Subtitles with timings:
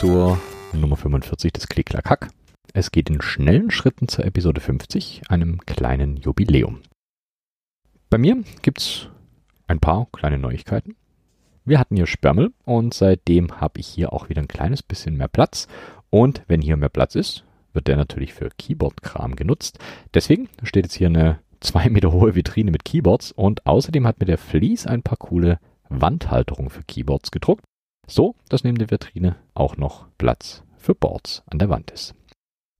[0.00, 0.40] Zur
[0.72, 2.30] Nummer 45 des Klicklack
[2.72, 6.80] Es geht in schnellen Schritten zur Episode 50, einem kleinen Jubiläum.
[8.08, 9.10] Bei mir gibt's
[9.66, 10.96] ein paar kleine Neuigkeiten.
[11.66, 15.28] Wir hatten hier Spermel und seitdem habe ich hier auch wieder ein kleines bisschen mehr
[15.28, 15.68] Platz.
[16.08, 19.80] Und wenn hier mehr Platz ist, wird der natürlich für Keyboard-Kram genutzt.
[20.14, 24.24] Deswegen steht jetzt hier eine zwei Meter hohe Vitrine mit Keyboards und außerdem hat mir
[24.24, 25.58] der Fleece ein paar coole
[25.90, 27.64] Wandhalterungen für Keyboards gedruckt.
[28.10, 32.16] So, dass neben der Vitrine auch noch Platz für Boards an der Wand ist.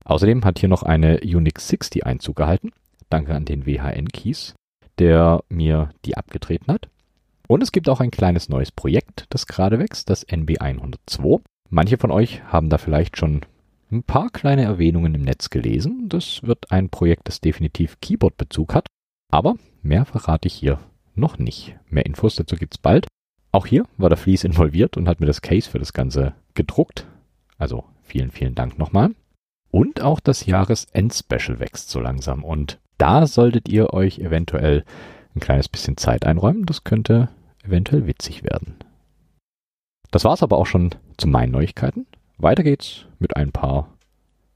[0.03, 2.71] Außerdem hat hier noch eine Unix 60 Einzug gehalten.
[3.09, 4.55] Danke an den WHN-Keys,
[4.99, 6.89] der mir die abgetreten hat.
[7.47, 11.41] Und es gibt auch ein kleines neues Projekt, das gerade wächst, das NB102.
[11.69, 13.45] Manche von euch haben da vielleicht schon
[13.89, 16.09] ein paar kleine Erwähnungen im Netz gelesen.
[16.09, 18.87] Das wird ein Projekt, das definitiv Keyboard-Bezug hat.
[19.31, 20.79] Aber mehr verrate ich hier
[21.15, 21.77] noch nicht.
[21.89, 23.07] Mehr Infos dazu gibt's bald.
[23.51, 27.05] Auch hier war der Fleece involviert und hat mir das Case für das Ganze gedruckt.
[27.57, 29.11] Also vielen, vielen Dank nochmal.
[29.69, 32.43] Und auch das Jahresend-Special wächst so langsam.
[32.43, 34.83] Und da solltet ihr euch eventuell
[35.35, 36.65] ein kleines bisschen Zeit einräumen.
[36.65, 37.29] Das könnte
[37.63, 38.75] eventuell witzig werden.
[40.11, 42.05] Das war's aber auch schon zu meinen Neuigkeiten.
[42.37, 43.97] Weiter geht's mit ein paar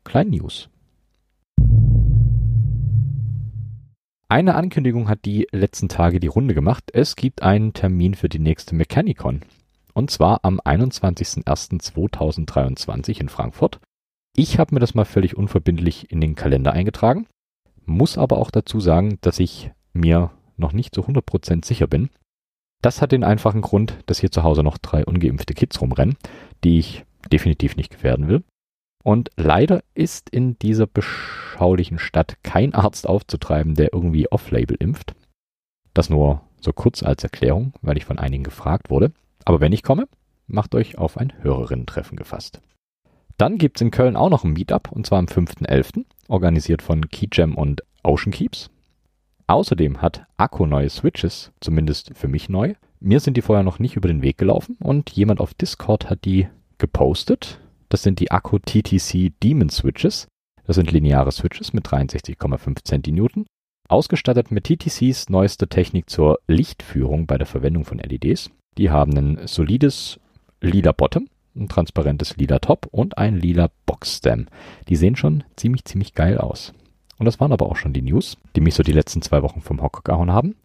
[0.03, 0.69] kleinen News.
[4.35, 6.91] Eine Ankündigung hat die letzten Tage die Runde gemacht.
[6.91, 9.43] Es gibt einen Termin für die nächste Mechanicon.
[9.93, 13.79] Und zwar am 21.01.2023 in Frankfurt.
[14.35, 17.27] Ich habe mir das mal völlig unverbindlich in den Kalender eingetragen,
[17.85, 22.09] muss aber auch dazu sagen, dass ich mir noch nicht zu 100% sicher bin.
[22.81, 26.17] Das hat den einfachen Grund, dass hier zu Hause noch drei ungeimpfte Kids rumrennen,
[26.65, 28.43] die ich definitiv nicht gefährden will.
[29.05, 35.13] Und leider ist in dieser beschaulichen Stadt kein Arzt aufzutreiben, der irgendwie off-label impft.
[35.93, 39.11] Das nur so kurz als Erklärung, weil ich von einigen gefragt wurde.
[39.45, 40.07] Aber wenn ich komme,
[40.47, 42.61] macht euch auf ein Hörerinnen-Treffen gefasst.
[43.37, 47.53] Dann gibt's in Köln auch noch ein Meetup, und zwar am 5.11., organisiert von Keyjam
[47.53, 48.71] und Ocean Keeps.
[49.45, 52.73] Außerdem hat Akku neue Switches, zumindest für mich neu.
[52.99, 56.25] Mir sind die vorher noch nicht über den Weg gelaufen und jemand auf Discord hat
[56.25, 56.47] die
[56.79, 57.59] gepostet.
[57.95, 60.27] Das sind die Akku TTC Demon Switches.
[60.67, 63.45] Das sind lineare Switches mit 63,5 Centinewton,
[63.87, 68.51] ausgestattet mit TTCs neuester Technik zur Lichtführung bei der Verwendung von LEDs.
[68.77, 70.19] Die haben ein solides
[70.59, 74.47] lila Bottom, ein transparentes lila Top und ein lila Boxstem.
[74.89, 76.73] Die sehen schon ziemlich, ziemlich geil aus.
[77.17, 79.61] Und das waren aber auch schon die News, die mich so die letzten zwei Wochen
[79.61, 80.57] vom Hocker gehauen haben.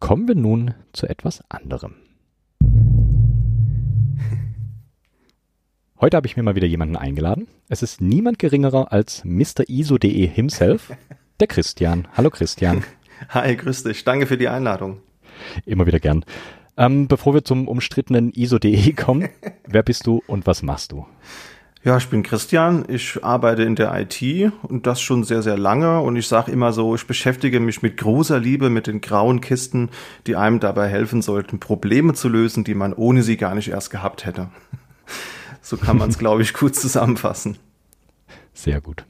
[0.00, 1.94] Kommen wir nun zu etwas anderem.
[6.04, 7.48] Heute habe ich mir mal wieder jemanden eingeladen.
[7.70, 9.66] Es ist niemand geringerer als Mr.
[9.66, 10.92] ISO.de himself,
[11.40, 12.06] der Christian.
[12.12, 12.84] Hallo Christian.
[13.30, 14.04] Hi, grüß dich.
[14.04, 14.98] Danke für die Einladung.
[15.64, 16.26] Immer wieder gern.
[16.76, 19.30] Ähm, bevor wir zum umstrittenen ISO.de kommen,
[19.66, 21.06] wer bist du und was machst du?
[21.84, 26.00] Ja, ich bin Christian, ich arbeite in der IT und das schon sehr, sehr lange
[26.00, 29.88] und ich sage immer so, ich beschäftige mich mit großer Liebe mit den grauen Kisten,
[30.26, 33.88] die einem dabei helfen sollten, Probleme zu lösen, die man ohne sie gar nicht erst
[33.88, 34.50] gehabt hätte.
[35.64, 37.56] So kann man es, glaube ich, gut zusammenfassen.
[38.52, 39.06] Sehr gut.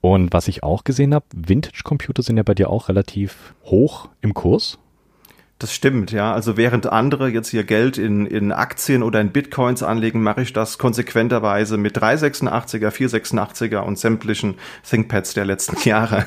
[0.00, 4.32] Und was ich auch gesehen habe, Vintage-Computer sind ja bei dir auch relativ hoch im
[4.32, 4.78] Kurs.
[5.58, 6.32] Das stimmt, ja.
[6.32, 10.52] Also während andere jetzt ihr Geld in, in Aktien oder in Bitcoins anlegen, mache ich
[10.52, 14.54] das konsequenterweise mit 386er, 486er und sämtlichen
[14.88, 16.26] ThinkPads der letzten Jahre.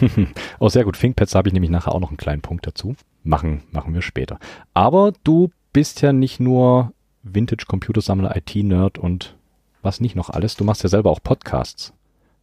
[0.58, 0.98] oh, sehr gut.
[0.98, 2.96] ThinkPads habe ich nämlich nachher auch noch einen kleinen Punkt dazu.
[3.22, 4.40] Machen, machen wir später.
[4.74, 6.92] Aber du bist ja nicht nur
[7.24, 9.34] Vintage-Computersammler, IT-Nerd und
[9.82, 10.56] was nicht noch alles.
[10.56, 11.92] Du machst ja selber auch Podcasts.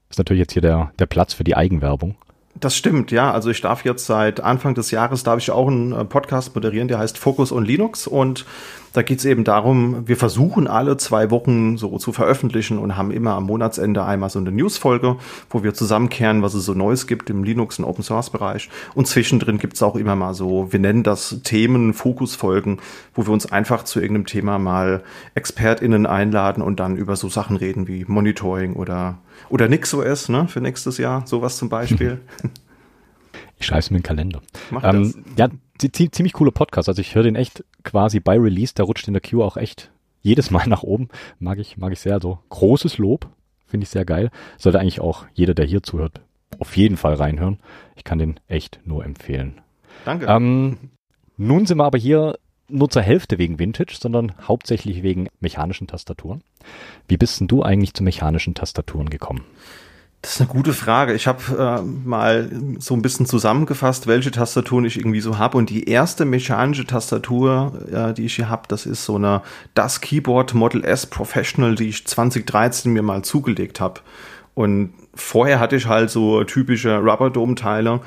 [0.09, 2.15] Ist natürlich jetzt hier der, der Platz für die Eigenwerbung.
[2.59, 3.31] Das stimmt, ja.
[3.31, 6.89] Also ich darf jetzt seit Anfang des Jahres, darf ich auch einen äh, Podcast moderieren,
[6.89, 8.07] der heißt Focus on Linux.
[8.07, 8.45] Und
[8.93, 13.11] da geht es eben darum, wir versuchen alle zwei Wochen so zu veröffentlichen und haben
[13.11, 15.17] immer am Monatsende einmal so eine Newsfolge,
[15.49, 18.69] wo wir zusammenkehren, was es so Neues gibt im Linux- und Open-Source-Bereich.
[18.93, 22.79] Und zwischendrin gibt es auch immer mal so, wir nennen das Themen, Fokusfolgen,
[23.13, 25.03] wo wir uns einfach zu irgendeinem Thema mal
[25.35, 30.61] ExpertInnen einladen und dann über so Sachen reden wie Monitoring oder, oder NixOS, ne, für
[30.61, 32.21] nächstes Jahr, sowas zum Beispiel.
[33.61, 34.41] Ich schreibe es mir in den Kalender.
[34.71, 35.37] Mach ähm, das.
[35.37, 35.55] Ja,
[35.89, 36.89] ziemlich cooler Podcast.
[36.89, 39.91] Also ich höre den echt quasi bei Release, der rutscht in der Queue auch echt
[40.21, 41.09] jedes Mal nach oben.
[41.39, 42.13] Mag ich, mag ich sehr.
[42.13, 43.27] Also großes Lob.
[43.65, 44.31] Finde ich sehr geil.
[44.57, 46.19] Sollte eigentlich auch jeder, der hier zuhört,
[46.59, 47.59] auf jeden Fall reinhören.
[47.95, 49.61] Ich kann den echt nur empfehlen.
[50.03, 50.25] Danke.
[50.25, 50.77] Ähm,
[51.37, 52.37] nun sind wir aber hier
[52.67, 56.41] nur zur Hälfte wegen Vintage, sondern hauptsächlich wegen mechanischen Tastaturen.
[57.07, 59.43] Wie bist denn du eigentlich zu mechanischen Tastaturen gekommen?
[60.21, 61.13] Das ist eine gute Frage.
[61.13, 65.57] Ich habe äh, mal so ein bisschen zusammengefasst, welche Tastaturen ich irgendwie so habe.
[65.57, 69.41] Und die erste mechanische Tastatur, äh, die ich hier habe, das ist so eine
[69.73, 74.01] Das Keyboard Model S Professional, die ich 2013 mir mal zugelegt habe.
[74.53, 78.01] Und vorher hatte ich halt so typische Rubber Dome Teile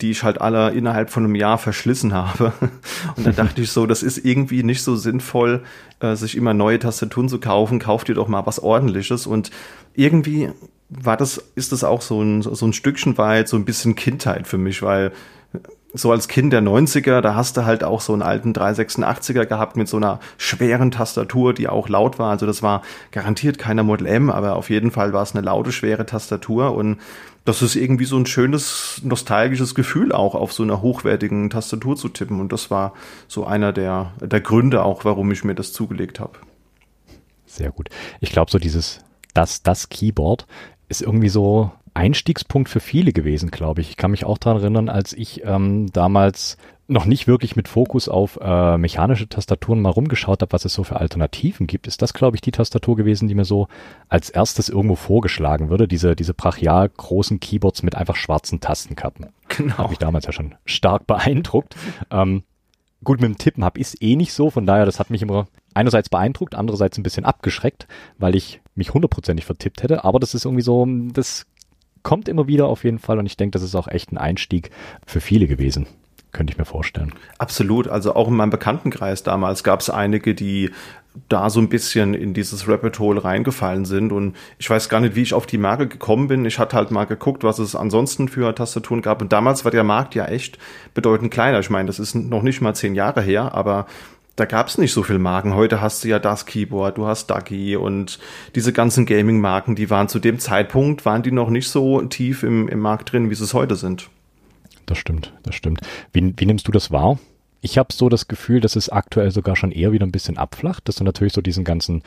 [0.00, 2.52] die ich halt alle innerhalb von einem Jahr verschlissen habe.
[3.16, 5.62] Und dann dachte ich so, das ist irgendwie nicht so sinnvoll,
[6.00, 7.78] äh, sich immer neue Tastaturen zu kaufen.
[7.78, 9.26] Kauft ihr doch mal was ordentliches.
[9.26, 9.50] Und
[9.94, 10.50] irgendwie
[10.88, 14.46] war das, ist das auch so ein, so ein Stückchen weit so ein bisschen Kindheit
[14.46, 15.12] für mich, weil
[15.98, 19.76] so als Kind der 90er, da hast du halt auch so einen alten 386er gehabt
[19.76, 22.30] mit so einer schweren Tastatur, die auch laut war.
[22.30, 25.72] Also das war garantiert keiner Model M, aber auf jeden Fall war es eine laute,
[25.72, 26.98] schwere Tastatur und
[27.44, 32.08] das ist irgendwie so ein schönes, nostalgisches Gefühl auch auf so einer hochwertigen Tastatur zu
[32.08, 32.92] tippen und das war
[33.28, 36.38] so einer der, der Gründe auch, warum ich mir das zugelegt habe.
[37.46, 37.88] Sehr gut.
[38.20, 39.00] Ich glaube, so dieses,
[39.32, 40.46] das, das Keyboard
[40.88, 43.90] ist irgendwie so Einstiegspunkt für viele gewesen, glaube ich.
[43.90, 48.08] Ich kann mich auch daran erinnern, als ich ähm, damals noch nicht wirklich mit Fokus
[48.08, 52.14] auf äh, mechanische Tastaturen mal rumgeschaut habe, was es so für Alternativen gibt, ist das,
[52.14, 53.66] glaube ich, die Tastatur gewesen, die mir so
[54.08, 55.88] als erstes irgendwo vorgeschlagen würde.
[55.88, 59.26] Diese, diese brachial großen Keyboards mit einfach schwarzen Tastenkappen.
[59.48, 59.78] Genau.
[59.78, 61.76] Hat mich damals ja schon stark beeindruckt.
[62.10, 62.44] Ähm,
[63.02, 65.22] gut, mit dem Tippen habe ich es eh nicht so, von daher, das hat mich
[65.22, 67.88] immer einerseits beeindruckt, andererseits ein bisschen abgeschreckt,
[68.18, 70.04] weil ich mich hundertprozentig vertippt hätte.
[70.04, 71.46] Aber das ist irgendwie so, das
[72.02, 74.70] kommt immer wieder auf jeden Fall und ich denke, das ist auch echt ein Einstieg
[75.06, 75.86] für viele gewesen
[76.36, 77.14] könnte ich mir vorstellen.
[77.38, 77.88] Absolut.
[77.88, 80.70] Also auch in meinem Bekanntenkreis damals gab es einige, die
[81.30, 84.12] da so ein bisschen in dieses Rabbit Hole reingefallen sind.
[84.12, 86.44] Und ich weiß gar nicht, wie ich auf die Marke gekommen bin.
[86.44, 89.22] Ich hatte halt mal geguckt, was es ansonsten für Tastaturen gab.
[89.22, 90.58] Und damals war der Markt ja echt
[90.92, 91.60] bedeutend kleiner.
[91.60, 93.86] Ich meine, das ist noch nicht mal zehn Jahre her, aber
[94.36, 95.54] da gab es nicht so viel Marken.
[95.54, 98.18] Heute hast du ja das Keyboard, du hast Ducky und
[98.54, 102.68] diese ganzen Gaming-Marken, die waren zu dem Zeitpunkt, waren die noch nicht so tief im,
[102.68, 104.10] im Markt drin, wie sie es heute sind.
[104.84, 105.80] Das stimmt, das stimmt.
[106.12, 107.18] Wie, wie nimmst du das wahr?
[107.62, 110.86] Ich habe so das Gefühl, dass es aktuell sogar schon eher wieder ein bisschen abflacht,
[110.86, 112.02] dass du natürlich so diesen ganzen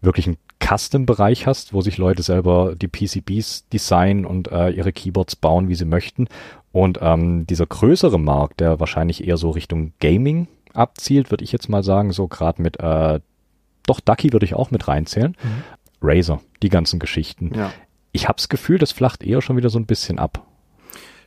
[0.00, 5.68] wirklichen Custom-Bereich hast, wo sich Leute selber die PCBs designen und äh, ihre Keyboards bauen,
[5.68, 6.28] wie sie möchten.
[6.72, 11.68] Und ähm, dieser größere Markt, der wahrscheinlich eher so Richtung Gaming abzielt, würde ich jetzt
[11.68, 13.20] mal sagen, so gerade mit, äh,
[13.86, 15.36] doch Ducky würde ich auch mit reinzählen.
[15.42, 15.62] Mhm.
[16.02, 17.52] Razer, die ganzen Geschichten.
[17.54, 17.72] Ja.
[18.12, 20.46] Ich habe das Gefühl, das flacht eher schon wieder so ein bisschen ab.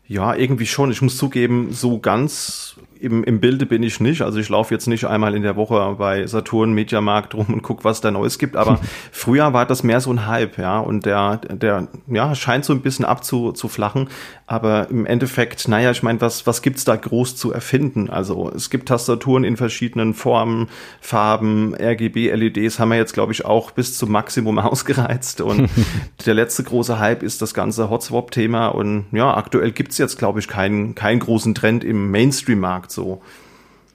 [0.07, 0.91] Ja, irgendwie schon.
[0.91, 4.21] Ich muss zugeben, so ganz im, im Bilde bin ich nicht.
[4.21, 7.83] Also ich laufe jetzt nicht einmal in der Woche bei Saturn Mediamarkt rum und guck,
[7.83, 8.55] was da Neues gibt.
[8.55, 8.79] Aber
[9.11, 10.79] früher war das mehr so ein Hype, ja.
[10.79, 14.09] Und der, der, ja, scheint so ein bisschen abzuflachen.
[14.45, 18.09] Aber im Endeffekt, naja, ich meine, was, was gibt's da groß zu erfinden?
[18.09, 20.69] Also es gibt Tastaturen in verschiedenen Formen,
[21.01, 25.41] Farben, RGB, LEDs haben wir jetzt, glaube ich, auch bis zum Maximum ausgereizt.
[25.41, 25.69] Und
[26.25, 28.67] der letzte große Hype ist das ganze Hotswap-Thema.
[28.67, 33.21] Und ja, aktuell gibt's jetzt, glaube ich, keinen, keinen großen Trend im Mainstream-Markt, so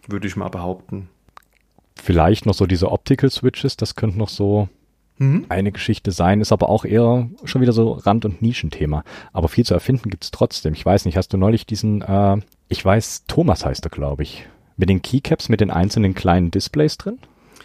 [0.06, 1.08] würde ich mal behaupten.
[1.96, 4.68] Vielleicht noch so diese Optical Switches, das könnte noch so
[5.18, 5.46] mhm.
[5.48, 9.04] eine Geschichte sein, ist aber auch eher schon wieder so Rand- und Nischenthema.
[9.32, 10.74] Aber viel zu erfinden gibt's trotzdem.
[10.74, 14.46] Ich weiß nicht, hast du neulich diesen, äh, ich weiß, Thomas heißt er, glaube ich,
[14.76, 17.18] mit den Keycaps, mit den einzelnen kleinen Displays drin?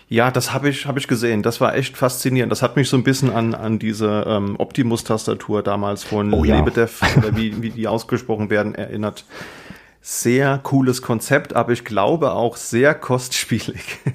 [0.09, 1.43] Ja, das habe ich, hab ich gesehen.
[1.43, 2.51] Das war echt faszinierend.
[2.51, 6.57] Das hat mich so ein bisschen an, an diese ähm, Optimus-Tastatur damals von oh, ja.
[6.57, 9.25] Lebedev, oder wie, wie die ausgesprochen werden, erinnert.
[10.01, 13.99] Sehr cooles Konzept, aber ich glaube auch sehr kostspielig.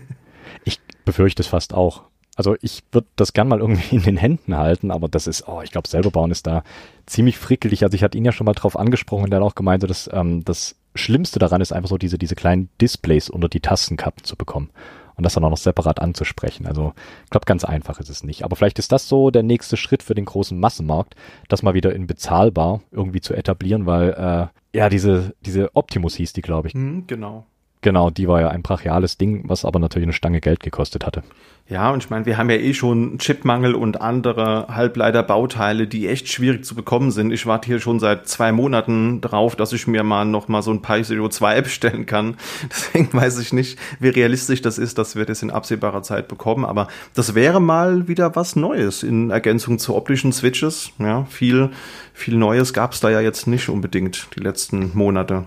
[0.64, 2.04] Ich befürchte es fast auch.
[2.36, 5.60] Also ich würde das gern mal irgendwie in den Händen halten, aber das ist, oh,
[5.62, 6.62] ich glaube, selber bauen ist da
[7.06, 7.82] ziemlich frickelig.
[7.82, 10.08] Also ich hatte ihn ja schon mal drauf angesprochen und der hat auch gemeint, dass
[10.12, 14.36] ähm, das Schlimmste daran ist einfach so diese, diese kleinen Displays unter die Tastenkappen zu
[14.36, 14.70] bekommen
[15.16, 16.66] und das dann auch noch separat anzusprechen.
[16.66, 16.92] Also
[17.24, 18.44] ich glaube, ganz einfach ist es nicht.
[18.44, 21.14] Aber vielleicht ist das so der nächste Schritt für den großen Massenmarkt,
[21.48, 26.32] das mal wieder in bezahlbar irgendwie zu etablieren, weil äh, ja, diese, diese Optimus hieß
[26.32, 26.74] die, glaube ich.
[26.74, 27.46] Mhm, genau.
[27.82, 31.24] Genau, die war ja ein brachiales Ding, was aber natürlich eine Stange Geld gekostet hatte.
[31.68, 36.28] Ja, und ich meine, wir haben ja eh schon Chipmangel und andere Halbleiterbauteile, die echt
[36.28, 37.32] schwierig zu bekommen sind.
[37.32, 40.70] Ich warte hier schon seit zwei Monaten drauf, dass ich mir mal noch mal so
[40.70, 42.36] ein Pi Zero 2 bestellen kann.
[42.70, 46.64] Deswegen weiß ich nicht, wie realistisch das ist, dass wir das in absehbarer Zeit bekommen.
[46.64, 50.92] Aber das wäre mal wieder was Neues in Ergänzung zu optischen Switches.
[50.98, 51.70] Ja, viel,
[52.12, 55.46] viel Neues gab es da ja jetzt nicht unbedingt die letzten Monate.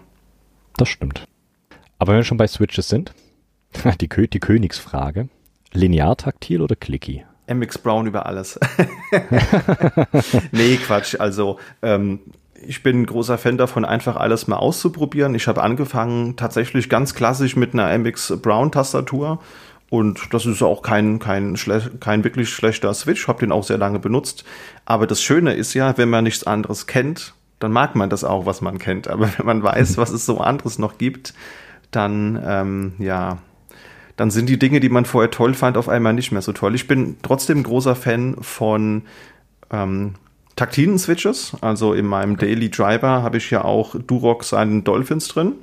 [0.75, 1.25] Das stimmt.
[1.97, 3.13] Aber wenn wir schon bei Switches sind,
[4.01, 5.29] die, Kö die Königsfrage.
[5.73, 7.25] Linear taktil oder clicky?
[7.47, 8.59] MX Brown über alles.
[10.51, 11.15] nee, Quatsch.
[11.19, 12.21] Also, ähm,
[12.67, 15.35] ich bin ein großer Fan davon, einfach alles mal auszuprobieren.
[15.35, 19.39] Ich habe angefangen tatsächlich ganz klassisch mit einer MX Brown Tastatur
[19.89, 21.55] Und das ist auch kein, kein,
[21.99, 23.27] kein wirklich schlechter Switch.
[23.27, 24.45] Hab den auch sehr lange benutzt.
[24.85, 28.45] Aber das Schöne ist ja, wenn man nichts anderes kennt, dann mag man das auch,
[28.45, 29.07] was man kennt.
[29.07, 31.33] Aber wenn man weiß, was es so anderes noch gibt,
[31.95, 33.39] dann, ähm, ja,
[34.17, 36.75] dann sind die Dinge, die man vorher toll fand, auf einmal nicht mehr so toll.
[36.75, 39.03] Ich bin trotzdem großer Fan von
[39.71, 40.15] ähm,
[40.55, 41.55] taktilen Switches.
[41.61, 45.53] Also in meinem Daily Driver habe ich ja auch Durox seinen Dolphins drin.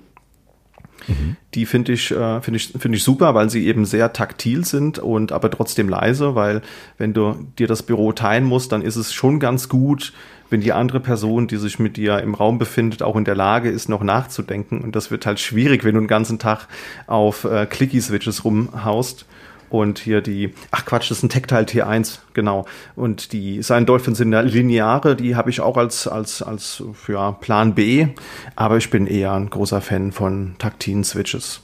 [1.08, 1.36] Mhm.
[1.54, 4.98] Die finde ich, äh, finde ich, finde ich super, weil sie eben sehr taktil sind
[4.98, 6.62] und aber trotzdem leise, weil
[6.98, 10.12] wenn du dir das Büro teilen musst, dann ist es schon ganz gut,
[10.52, 13.70] wenn die andere Person, die sich mit dir im Raum befindet, auch in der Lage
[13.70, 14.82] ist, noch nachzudenken.
[14.82, 16.68] Und das wird halt schwierig, wenn du den ganzen Tag
[17.06, 19.26] auf äh, Clicky-Switches rumhaust.
[19.70, 22.66] Und hier die, ach Quatsch, das ist ein Tactile T1, genau.
[22.94, 27.74] Und die seinen Dolphins sind lineare, die habe ich auch als, als, als für Plan
[27.74, 28.08] B.
[28.54, 31.62] Aber ich bin eher ein großer Fan von taktilen Switches.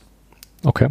[0.64, 0.88] Okay.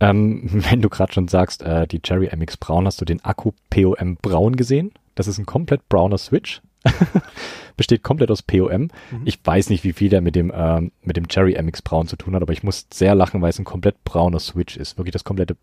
[0.00, 3.52] Ähm, wenn du gerade schon sagst, äh, die Cherry MX Braun, hast du den Akku
[3.70, 4.90] POM Braun gesehen?
[5.14, 6.62] Das ist ein komplett brauner Switch.
[7.76, 8.82] Besteht komplett aus POM.
[8.82, 8.90] Mhm.
[9.24, 12.16] Ich weiß nicht, wie viel der mit dem, äh, mit dem Cherry MX Braun zu
[12.16, 14.98] tun hat, aber ich muss sehr lachen, weil es ein komplett brauner Switch ist.
[14.98, 15.56] Wirklich das komplette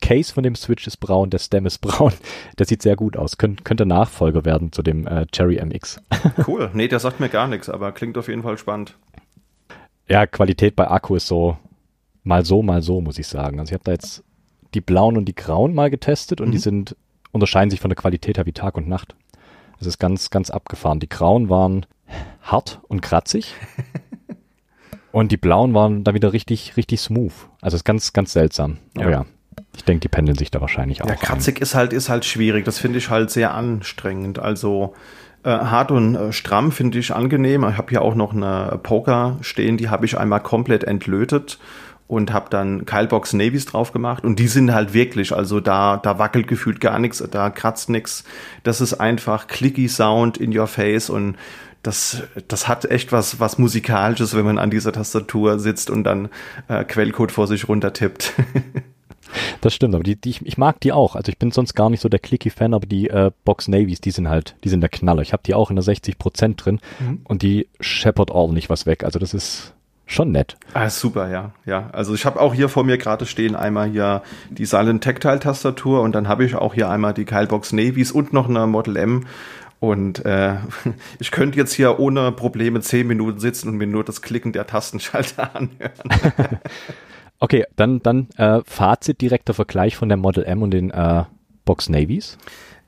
[0.00, 2.12] Case von dem Switch ist braun, der Stem ist braun.
[2.58, 3.38] Der sieht sehr gut aus.
[3.38, 6.00] Kön könnte Nachfolger werden zu dem äh, Cherry MX.
[6.46, 6.70] cool.
[6.74, 8.96] Nee, der sagt mir gar nichts, aber klingt auf jeden Fall spannend.
[10.08, 11.56] Ja, Qualität bei Akku ist so
[12.24, 13.60] mal so, mal so, muss ich sagen.
[13.60, 14.24] Also ich habe da jetzt
[14.74, 16.52] die blauen und die grauen mal getestet und mhm.
[16.52, 16.96] die sind,
[17.32, 19.14] unterscheiden sich von der Qualität her wie Tag und Nacht.
[19.80, 21.00] Es ist ganz, ganz abgefahren.
[21.00, 21.86] Die grauen waren
[22.42, 23.54] hart und kratzig.
[25.12, 27.32] und die blauen waren dann wieder richtig, richtig smooth.
[27.60, 28.78] Also es ist ganz, ganz seltsam.
[28.96, 29.26] Aber ja.
[29.76, 31.08] Ich denke, die pendeln sich da wahrscheinlich auch.
[31.08, 32.64] Ja, kratzig ist halt, ist halt schwierig.
[32.64, 34.38] Das finde ich halt sehr anstrengend.
[34.38, 34.94] Also
[35.44, 37.66] äh, hart und äh, stramm finde ich angenehm.
[37.68, 41.58] Ich habe hier auch noch eine Poker stehen, die habe ich einmal komplett entlötet
[42.06, 46.18] und habe dann Keilbox Navies drauf gemacht und die sind halt wirklich, also da da
[46.18, 48.24] wackelt gefühlt gar nichts, da kratzt nichts.
[48.62, 51.36] Das ist einfach clicky Sound in your face und
[51.82, 56.30] das, das hat echt was, was musikalisches, wenn man an dieser Tastatur sitzt und dann
[56.68, 58.32] äh, Quellcode vor sich runter tippt.
[59.60, 61.16] Das stimmt, aber die, die, ich, ich mag die auch.
[61.16, 64.12] Also ich bin sonst gar nicht so der Clicky-Fan, aber die äh, Box Navies, die
[64.12, 65.22] sind halt, die sind der Knaller.
[65.22, 67.22] Ich habe die auch in der 60% drin mhm.
[67.24, 69.02] und die scheppert ordentlich was weg.
[69.02, 69.74] Also das ist
[70.06, 70.56] schon nett.
[70.74, 71.52] Ah, super, ja.
[71.64, 75.40] Ja, also ich habe auch hier vor mir gerade stehen einmal hier die Silent Tactile
[75.40, 78.96] Tastatur und dann habe ich auch hier einmal die Keilbox Navies und noch eine Model
[78.96, 79.24] M
[79.80, 80.54] und äh,
[81.18, 84.66] ich könnte jetzt hier ohne Probleme zehn Minuten sitzen und mir nur das Klicken der
[84.66, 86.58] Tastenschalter anhören.
[87.38, 91.24] okay, dann, dann äh, Fazit, direkter Vergleich von der Model M und den äh,
[91.64, 92.38] Box Navies.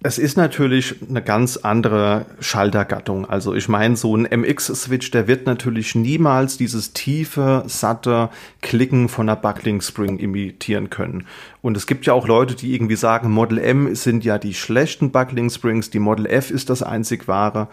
[0.02, 3.28] Es ist natürlich eine ganz andere Schaltergattung.
[3.28, 8.28] Also ich meine, so ein MX-Switch, der wird natürlich niemals dieses tiefe, satte
[8.60, 11.26] Klicken von einer Buckling Spring imitieren können.
[11.62, 15.10] Und es gibt ja auch Leute, die irgendwie sagen, Model M sind ja die schlechten
[15.10, 17.68] Buckling Springs, die Model F ist das einzig wahre.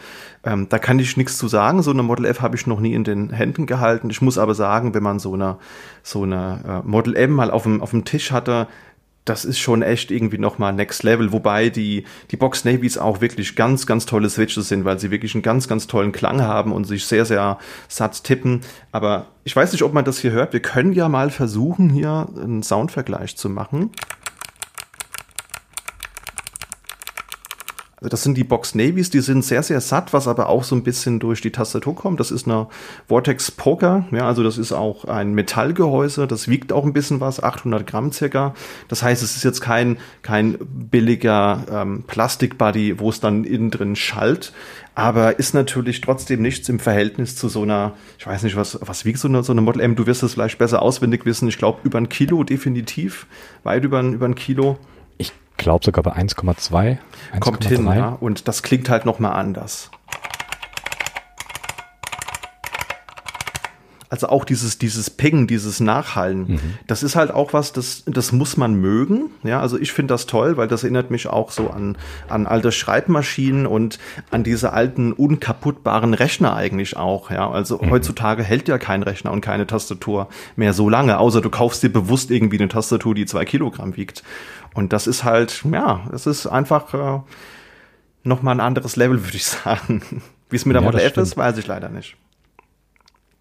[0.45, 1.83] Ähm, da kann ich nichts zu sagen.
[1.83, 4.09] So eine Model F habe ich noch nie in den Händen gehalten.
[4.09, 5.57] Ich muss aber sagen, wenn man so eine,
[6.01, 8.67] so eine äh, Model M mal auf dem, auf dem Tisch hatte,
[9.25, 13.55] das ist schon echt irgendwie nochmal Next Level, wobei die, die Box Navies auch wirklich
[13.55, 16.85] ganz, ganz tolle Switches sind, weil sie wirklich einen ganz, ganz tollen Klang haben und
[16.85, 18.61] sich sehr, sehr satt tippen.
[18.91, 20.51] Aber ich weiß nicht, ob man das hier hört.
[20.51, 23.91] Wir können ja mal versuchen, hier einen Soundvergleich zu machen.
[28.09, 30.83] Das sind die Box Navies, die sind sehr, sehr satt, was aber auch so ein
[30.83, 32.19] bisschen durch die Tastatur kommt.
[32.19, 32.67] Das ist eine
[33.07, 37.41] Vortex Poker, ja, also das ist auch ein Metallgehäuse, das wiegt auch ein bisschen was,
[37.41, 38.53] 800 Gramm circa.
[38.89, 43.95] Das heißt, es ist jetzt kein, kein billiger ähm, Plastikbody, wo es dann innen drin
[43.95, 44.53] schallt,
[44.95, 49.05] aber ist natürlich trotzdem nichts im Verhältnis zu so einer, ich weiß nicht, was, was
[49.05, 51.57] wiegt so eine, so eine Model M, du wirst es vielleicht besser auswendig wissen, ich
[51.57, 53.27] glaube über ein Kilo definitiv,
[53.63, 54.77] weit über, über ein Kilo
[55.57, 56.97] glaube sogar bei 1,2.
[57.39, 58.09] Kommt hin, ja.
[58.09, 59.89] Und das klingt halt nochmal anders.
[64.13, 66.59] Also auch dieses, dieses Pingen, dieses Nachhallen, mhm.
[66.85, 69.31] das ist halt auch was, das, das muss man mögen.
[69.41, 71.97] Ja, also ich finde das toll, weil das erinnert mich auch so an,
[72.29, 73.97] an alte Schreibmaschinen und
[74.29, 77.31] an diese alten unkaputtbaren Rechner eigentlich auch.
[77.31, 77.89] Ja, also mhm.
[77.89, 81.91] heutzutage hält ja kein Rechner und keine Tastatur mehr so lange, außer du kaufst dir
[81.91, 84.21] bewusst irgendwie eine Tastatur, die zwei Kilogramm wiegt.
[84.73, 87.21] Und das ist halt, ja, es ist einfach äh,
[88.23, 90.01] nochmal ein anderes Level, würde ich sagen.
[90.49, 92.15] Wie es mit der ja, Model F ist, weiß ich leider nicht.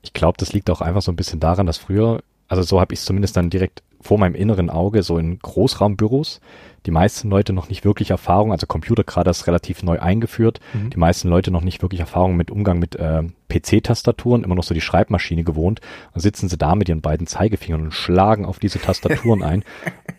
[0.02, 2.92] Ich glaube, das liegt auch einfach so ein bisschen daran, dass früher, also so habe
[2.92, 6.40] ich es zumindest dann direkt vor meinem inneren Auge, so in Großraumbüros,
[6.86, 10.90] die meisten Leute noch nicht wirklich Erfahrung, also Computer gerade ist relativ neu eingeführt, mhm.
[10.90, 14.74] die meisten Leute noch nicht wirklich Erfahrung mit Umgang mit äh, PC-Tastaturen, immer noch so
[14.74, 15.80] die Schreibmaschine gewohnt,
[16.14, 19.64] und sitzen sie da mit ihren beiden Zeigefingern und schlagen auf diese Tastaturen ein.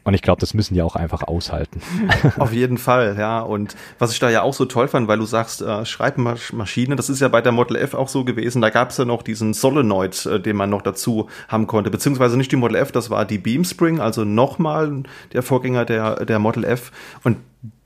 [0.06, 1.82] Und ich glaube, das müssen die auch einfach aushalten.
[2.38, 3.40] Auf jeden Fall, ja.
[3.40, 7.10] Und was ich da ja auch so toll fand, weil du sagst, äh, Schreibmaschine, das
[7.10, 8.62] ist ja bei der Model F auch so gewesen.
[8.62, 11.90] Da gab es ja noch diesen Solenoid, äh, den man noch dazu haben konnte.
[11.90, 13.38] Beziehungsweise nicht die Model F, das war die
[13.74, 15.04] Beamspring, also nochmal
[15.34, 16.92] der Vorgänger der, der Model F.
[17.24, 17.38] Und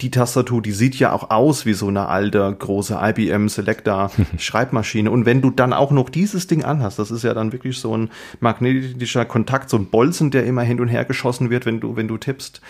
[0.01, 5.12] die Tastatur, die sieht ja auch aus wie so eine alte, große IBM Selecta Schreibmaschine.
[5.12, 7.96] Und wenn du dann auch noch dieses Ding anhast, das ist ja dann wirklich so
[7.96, 11.96] ein magnetischer Kontakt, so ein Bolzen, der immer hin und her geschossen wird, wenn du,
[11.96, 12.62] wenn du tippst.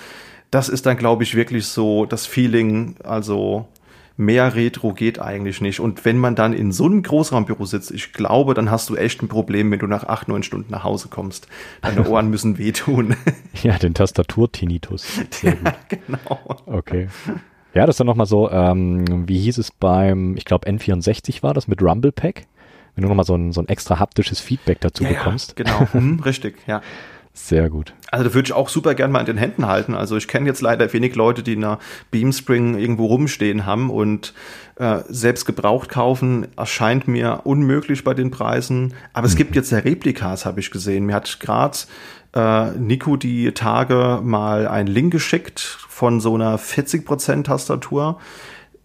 [0.52, 3.68] Das ist dann, glaube ich, wirklich so das Feeling, also
[4.18, 5.80] mehr Retro geht eigentlich nicht.
[5.80, 9.22] Und wenn man dann in so einem Großraumbüro sitzt, ich glaube, dann hast du echt
[9.22, 11.48] ein Problem, wenn du nach acht, neun Stunden nach Hause kommst.
[11.82, 13.16] Deine Ohren müssen wehtun.
[13.64, 15.22] Ja, den Tastatur-Tinnitus.
[15.42, 15.54] Ja,
[15.88, 16.40] genau.
[16.66, 17.08] Okay.
[17.74, 21.54] Ja, das ist dann nochmal so, ähm, wie hieß es beim, ich glaube N64 war
[21.54, 22.46] das mit Rumble Pack?
[22.96, 25.56] Wenn du nochmal so ein, so ein extra haptisches Feedback dazu ja, bekommst.
[25.58, 26.82] Ja, genau, hm, richtig, ja.
[27.38, 27.94] Sehr gut.
[28.10, 29.94] Also da würde ich auch super gern mal in den Händen halten.
[29.94, 31.78] Also ich kenne jetzt leider wenig Leute, die eine
[32.10, 34.34] Beamspring irgendwo rumstehen haben und
[34.78, 38.96] äh, selbst gebraucht kaufen erscheint mir unmöglich bei den Preisen.
[39.14, 39.38] Aber es hm.
[39.38, 41.06] gibt jetzt ja Replikas, habe ich gesehen.
[41.06, 41.78] Mir hat gerade
[42.34, 48.20] äh, Nico die Tage mal einen Link geschickt von so einer 40% Tastatur.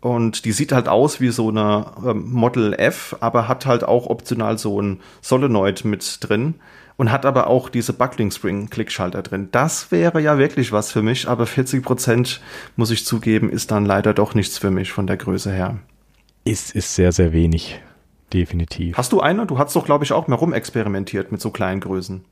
[0.02, 4.08] Und die sieht halt aus wie so eine äh, Model F, aber hat halt auch
[4.08, 6.56] optional so ein Solenoid mit drin
[7.02, 9.48] und hat aber auch diese Buckling Spring Klickschalter drin.
[9.50, 12.40] Das wäre ja wirklich was für mich, aber 40 Prozent,
[12.76, 15.80] muss ich zugeben, ist dann leider doch nichts für mich von der Größe her.
[16.44, 17.80] Ist, ist sehr, sehr wenig.
[18.32, 18.96] Definitiv.
[18.96, 19.46] Hast du eine?
[19.46, 22.24] Du hast doch, glaube ich, auch mal rumexperimentiert mit so kleinen Größen.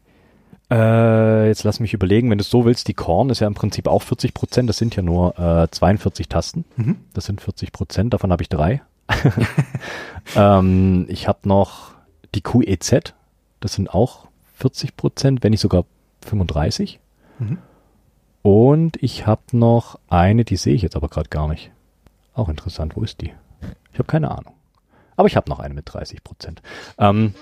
[0.70, 3.54] Äh, jetzt lass mich überlegen, wenn du es so willst, die Korn ist ja im
[3.54, 6.64] Prinzip auch 40 Prozent, das sind ja nur äh, 42 Tasten.
[6.76, 6.98] Mhm.
[7.12, 8.82] Das sind 40 Prozent, davon habe ich drei.
[10.36, 11.90] ähm, ich habe noch
[12.36, 13.14] die QEZ,
[13.58, 14.29] das sind auch
[14.60, 15.84] 40 Prozent, wenn nicht sogar
[16.24, 17.00] 35.
[17.38, 17.58] Mhm.
[18.42, 21.70] Und ich habe noch eine, die sehe ich jetzt aber gerade gar nicht.
[22.34, 23.32] Auch interessant, wo ist die?
[23.92, 24.54] Ich habe keine Ahnung.
[25.16, 26.62] Aber ich habe noch eine mit 30 Prozent.
[26.98, 27.34] Ähm,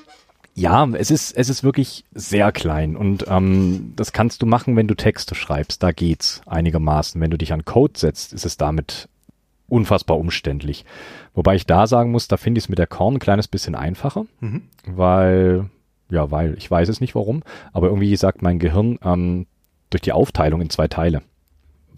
[0.54, 4.88] ja, es ist, es ist wirklich sehr klein und ähm, das kannst du machen, wenn
[4.88, 5.84] du Texte schreibst.
[5.84, 7.20] Da geht's einigermaßen.
[7.20, 9.08] Wenn du dich an Code setzt, ist es damit
[9.68, 10.84] unfassbar umständlich.
[11.34, 13.76] Wobei ich da sagen muss, da finde ich es mit der Korn ein kleines bisschen
[13.76, 14.62] einfacher, mhm.
[14.84, 15.70] weil
[16.10, 17.42] ja, weil ich weiß es nicht warum,
[17.72, 19.46] aber irgendwie sagt mein Gehirn ähm,
[19.90, 21.22] durch die Aufteilung in zwei Teile,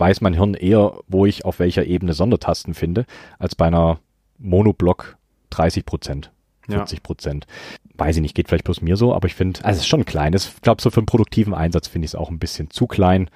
[0.00, 3.06] weiß mein Hirn eher, wo ich auf welcher Ebene Sondertasten finde,
[3.38, 4.00] als bei einer
[4.38, 5.16] Monoblock
[5.50, 6.32] 30 Prozent,
[6.68, 7.46] 40 Prozent.
[7.48, 8.06] Ja.
[8.06, 10.06] Weiß ich nicht, geht vielleicht bloß mir so, aber ich finde, also es ist schon
[10.06, 10.32] klein.
[10.34, 13.28] Ich glaube, so für einen produktiven Einsatz finde ich es auch ein bisschen zu klein.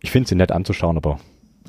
[0.00, 1.20] Ich finde sie nett anzuschauen, aber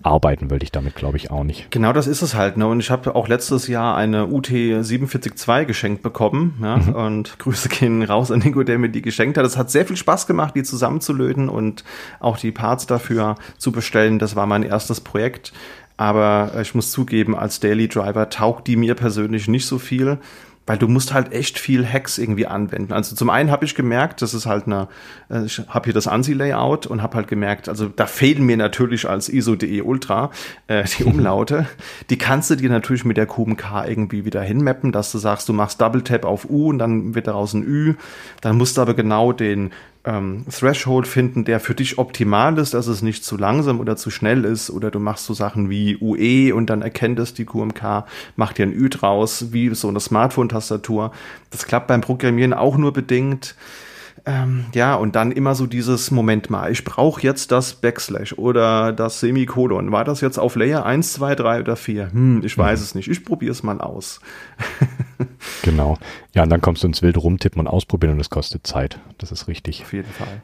[0.03, 1.71] arbeiten würde ich damit, glaube ich, auch nicht.
[1.71, 2.57] Genau das ist es halt.
[2.57, 2.67] Ne?
[2.67, 6.59] Und ich habe auch letztes Jahr eine UT 472 geschenkt bekommen.
[6.61, 6.77] Ja?
[6.77, 6.93] Mhm.
[6.93, 9.45] Und Grüße gehen raus an Nico, der mir die geschenkt hat.
[9.45, 11.83] Es hat sehr viel Spaß gemacht, die zusammenzulöten und
[12.19, 14.19] auch die Parts dafür zu bestellen.
[14.19, 15.53] Das war mein erstes Projekt.
[15.95, 20.17] Aber ich muss zugeben, als Daily Driver taugt die mir persönlich nicht so viel
[20.65, 22.93] weil du musst halt echt viel Hacks irgendwie anwenden.
[22.93, 24.87] Also zum einen habe ich gemerkt, das ist halt eine,
[25.29, 29.07] äh, ich habe hier das ANSI-Layout und habe halt gemerkt, also da fehlen mir natürlich
[29.09, 30.31] als ISO.de Ultra
[30.67, 31.67] äh, die Umlaute.
[32.09, 35.53] die kannst du dir natürlich mit der QMK irgendwie wieder hinmappen, dass du sagst, du
[35.53, 37.95] machst Double Tap auf U und dann wird daraus ein Ü.
[38.41, 39.71] Dann musst du aber genau den
[40.05, 44.09] ähm, Threshold finden, der für dich optimal ist, dass es nicht zu langsam oder zu
[44.09, 48.05] schnell ist oder du machst so Sachen wie UE und dann erkennt es die QMK,
[48.35, 51.11] macht dir ein Ü draus, wie so eine Smartphone-Tastatur.
[51.51, 53.55] Das klappt beim Programmieren auch nur bedingt.
[54.25, 58.93] Ähm, ja, und dann immer so dieses Moment mal, ich brauche jetzt das Backslash oder
[58.93, 59.91] das Semikolon.
[59.91, 62.11] War das jetzt auf Layer 1, 2, 3 oder 4?
[62.11, 62.83] Hm, ich weiß mhm.
[62.83, 63.09] es nicht.
[63.09, 64.21] Ich probiere es mal aus.
[65.63, 65.97] genau.
[66.33, 68.99] Ja, und dann kommst du ins wilde Rumtippen und ausprobieren und es kostet Zeit.
[69.17, 69.81] Das ist richtig.
[69.81, 70.41] Auf jeden Fall.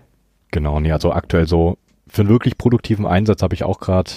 [0.52, 1.78] Genau, nee, also aktuell so
[2.08, 4.12] für einen wirklich produktiven Einsatz habe ich auch gerade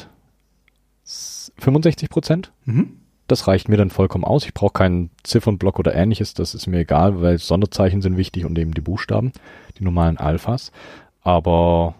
[1.04, 2.52] 65 Prozent.
[2.64, 3.01] Mhm.
[3.32, 4.44] Das reicht mir dann vollkommen aus.
[4.44, 6.34] Ich brauche keinen Ziffernblock oder ähnliches.
[6.34, 9.32] Das ist mir egal, weil Sonderzeichen sind wichtig und eben die Buchstaben,
[9.78, 10.70] die normalen Alphas.
[11.22, 11.94] Aber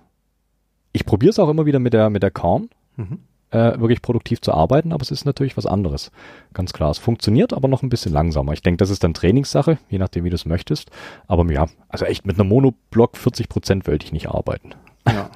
[0.93, 3.21] ich probiere es auch immer wieder mit der, mit der Korn, mhm.
[3.49, 6.11] äh, wirklich produktiv zu arbeiten, aber es ist natürlich was anderes.
[6.53, 6.91] Ganz klar.
[6.91, 8.53] Es funktioniert, aber noch ein bisschen langsamer.
[8.53, 10.91] Ich denke, das ist dann Trainingssache, je nachdem, wie du es möchtest.
[11.29, 14.75] Aber ja, also echt mit einem Monoblock 40 Prozent wollte ich nicht arbeiten.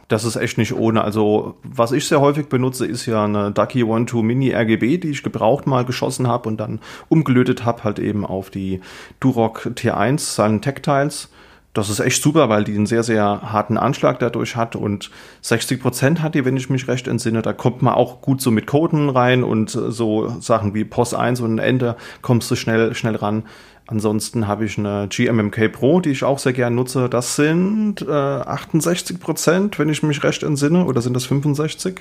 [0.08, 1.02] Das ist echt nicht ohne.
[1.02, 5.24] Also, was ich sehr häufig benutze, ist ja eine Ducky One-Two Mini RGB, die ich
[5.24, 8.80] gebraucht mal geschossen habe und dann umgelötet habe, halt eben auf die
[9.18, 11.28] Duroc T1 Silent Tactiles.
[11.76, 15.10] das ist echt super, weil die einen sehr, sehr harten Anschlag dadurch hat und
[15.42, 17.42] 60 Prozent hat die, wenn ich mich recht entsinne.
[17.42, 21.40] Da kommt man auch gut so mit Coden rein und so Sachen wie POS 1
[21.40, 23.42] und Ende kommst du schnell, schnell ran.
[23.88, 27.08] Ansonsten habe ich eine GMMK Pro, die ich auch sehr gern nutze.
[27.08, 32.00] Das sind äh, 68 Prozent, wenn ich mich recht entsinne, oder sind das 65?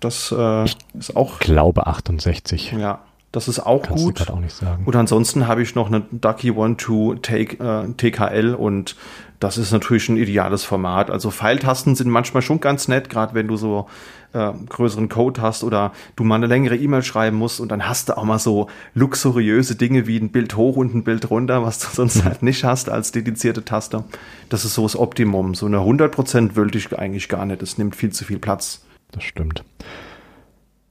[0.00, 0.64] Das äh,
[0.98, 1.40] ist auch.
[1.40, 2.72] Ich glaube 68.
[2.72, 3.00] Ja,
[3.32, 4.20] das ist auch Kannst gut.
[4.20, 4.84] Du auch nicht sagen.
[4.84, 8.96] Und ansonsten habe ich noch eine Ducky One Two Take, äh, TKL und
[9.40, 11.10] das ist natürlich ein ideales Format.
[11.10, 13.86] Also Pfeiltasten sind manchmal schon ganz nett, gerade wenn du so
[14.32, 18.08] äh, größeren Code hast oder du mal eine längere E-Mail schreiben musst und dann hast
[18.08, 21.78] du auch mal so luxuriöse Dinge wie ein Bild hoch und ein Bild runter, was
[21.78, 24.04] du sonst halt nicht hast als dedizierte Taste.
[24.48, 25.54] Das ist so das Optimum.
[25.54, 27.62] So eine 100% wollte ich eigentlich gar nicht.
[27.62, 28.84] Das nimmt viel zu viel Platz.
[29.12, 29.64] Das stimmt.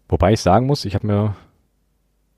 [0.07, 1.35] Wobei ich sagen muss, ich habe mir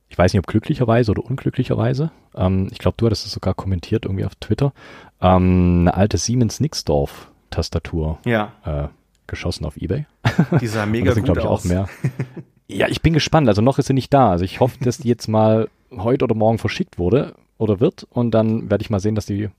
[0.10, 4.06] ich weiß nicht, ob glücklicherweise oder unglücklicherweise, ähm, ich glaube, du hattest es sogar kommentiert
[4.06, 4.74] irgendwie auf Twitter,
[5.22, 8.52] ähm, eine alte Siemens Nixdorf Tastatur ja.
[8.65, 8.88] äh,
[9.28, 10.06] geschossen auf Ebay.
[10.62, 11.62] Die sah mega sind, gut ich, aus.
[11.62, 11.88] Auch mehr.
[12.68, 13.48] ja, ich bin gespannt.
[13.48, 14.32] Also noch ist sie nicht da.
[14.32, 18.32] Also ich hoffe, dass die jetzt mal heute oder morgen verschickt wurde oder wird und
[18.32, 19.50] dann werde ich mal sehen, dass die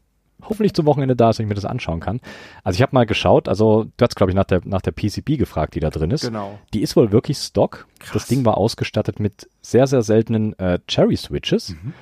[0.43, 2.21] hoffentlich zum Wochenende da ist und ich mir das anschauen kann.
[2.63, 5.39] Also ich habe mal geschaut, also du hast glaube ich nach der, nach der PCB
[5.39, 6.23] gefragt, die da drin ist.
[6.23, 6.59] Genau.
[6.75, 7.87] Die ist wohl wirklich Stock.
[7.99, 8.13] Krass.
[8.13, 11.95] Das Ding war ausgestattet mit sehr, sehr seltenen äh, Cherry-Switches, Mhm.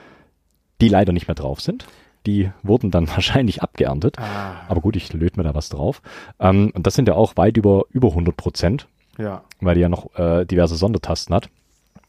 [0.81, 1.87] die leider nicht mehr drauf sind.
[2.27, 4.18] Die wurden dann wahrscheinlich abgeerntet.
[4.18, 6.03] Ah, Aber gut, ich löte mir da was drauf.
[6.40, 9.42] Ähm, und das sind ja auch weit über, über 100 Prozent, ja.
[9.61, 11.49] weil die ja noch äh, diverse Sondertasten hat.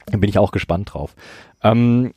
[0.08, 1.16] Da bin ich auch gespannt drauf.
[1.64, 2.14] Ähm,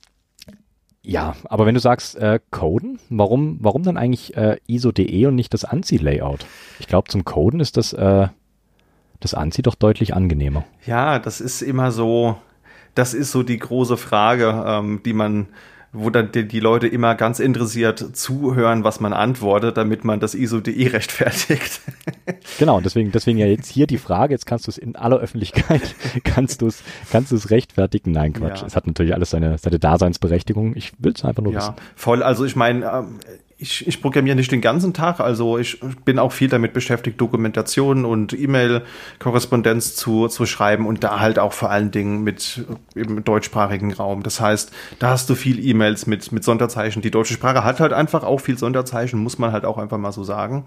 [1.09, 5.55] ja, aber wenn du sagst äh, Coden, warum, warum dann eigentlich äh, ISO.de und nicht
[5.55, 6.45] das ANSI-Layout?
[6.81, 8.29] Ich glaube, zum Coden ist das, äh,
[9.19, 10.65] das ANSI doch deutlich angenehmer.
[10.85, 12.37] Ja, das ist immer so,
[12.95, 15.47] das ist so die große Frage, ähm, die man,
[15.93, 20.35] wo dann die, die Leute immer ganz interessiert zuhören, was man antwortet, damit man das
[20.35, 21.81] ISO.de rechtfertigt.
[22.59, 25.95] Genau, deswegen, deswegen ja jetzt hier die Frage, jetzt kannst du es in aller Öffentlichkeit,
[26.25, 28.13] kannst du es, kannst du es rechtfertigen?
[28.13, 28.61] Nein, Quatsch.
[28.61, 28.67] Ja.
[28.67, 30.77] Es hat natürlich alles seine, seine Daseinsberechtigung.
[30.77, 31.75] Ich will es einfach nur Ja, wissen.
[31.97, 32.23] voll.
[32.23, 33.21] Also ich meine, ähm,
[33.61, 38.05] ich, ich programmiere nicht den ganzen Tag, also ich bin auch viel damit beschäftigt, Dokumentation
[38.05, 43.93] und E-Mail-Korrespondenz zu, zu schreiben und da halt auch vor allen Dingen mit im deutschsprachigen
[43.93, 44.23] Raum.
[44.23, 47.03] Das heißt, da hast du viel E-Mails mit, mit Sonderzeichen.
[47.03, 50.13] Die deutsche Sprache hat halt einfach auch viel Sonderzeichen, muss man halt auch einfach mal
[50.13, 50.65] so sagen.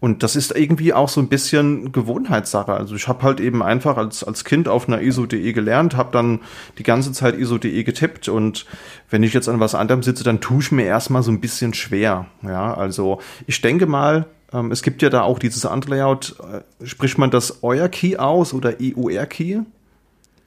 [0.00, 2.72] Und das ist irgendwie auch so ein bisschen Gewohnheitssache.
[2.72, 6.40] Also ich habe halt eben einfach als, als Kind auf einer ISO.de gelernt, habe dann
[6.78, 8.64] die ganze Zeit ISO.de getippt und
[9.10, 11.74] wenn ich jetzt an was anderem sitze, dann tue ich mir erstmal so ein bisschen
[11.74, 12.26] schwer.
[12.42, 16.86] Ja, also ich denke mal, ähm, es gibt ja da auch dieses andere Layout, äh,
[16.86, 19.60] spricht man das euer Key aus oder EUR Key?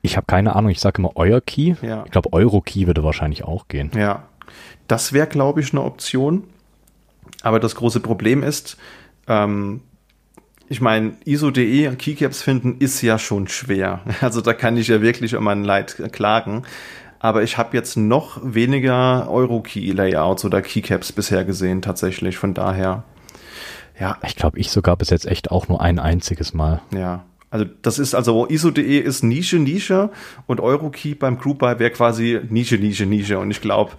[0.01, 1.75] Ich habe keine Ahnung, ich sage immer euer Key.
[1.81, 2.03] Ja.
[2.05, 3.89] Ich glaube, Euro-Key würde wahrscheinlich auch gehen.
[3.95, 4.23] Ja,
[4.87, 6.43] das wäre, glaube ich, eine Option.
[7.41, 8.77] Aber das große Problem ist,
[9.27, 9.81] ähm,
[10.69, 14.01] ich meine, ISO.de Keycaps finden ist ja schon schwer.
[14.21, 16.63] Also da kann ich ja wirklich um mein Leid klagen.
[17.19, 22.37] Aber ich habe jetzt noch weniger Euro-Key-Layouts oder Keycaps bisher gesehen, tatsächlich.
[22.37, 23.03] Von daher,
[23.99, 26.81] ja, Ich glaube, ich sogar bis jetzt echt auch nur ein einziges Mal.
[26.91, 27.25] ja.
[27.49, 30.09] Also das ist also ISO.de ist Nische, Nische
[30.47, 33.37] und Eurokey beim Group-Buy wäre quasi Nische, Nische, Nische.
[33.37, 33.91] Und ich glaube,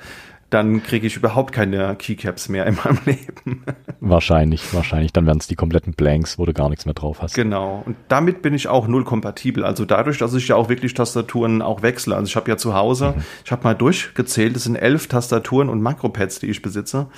[0.54, 3.64] dann kriege ich überhaupt keine Keycaps mehr in meinem Leben.
[3.98, 5.12] Wahrscheinlich, wahrscheinlich.
[5.12, 7.34] Dann wären es die kompletten Blanks, wo du gar nichts mehr drauf hast.
[7.34, 7.82] Genau.
[7.84, 9.64] Und damit bin ich auch null kompatibel.
[9.64, 12.14] Also dadurch, dass ich ja auch wirklich Tastaturen auch wechsle.
[12.14, 13.14] Also ich habe ja zu Hause,
[13.44, 17.08] ich habe mal durchgezählt, es sind elf Tastaturen und Makropads, die ich besitze.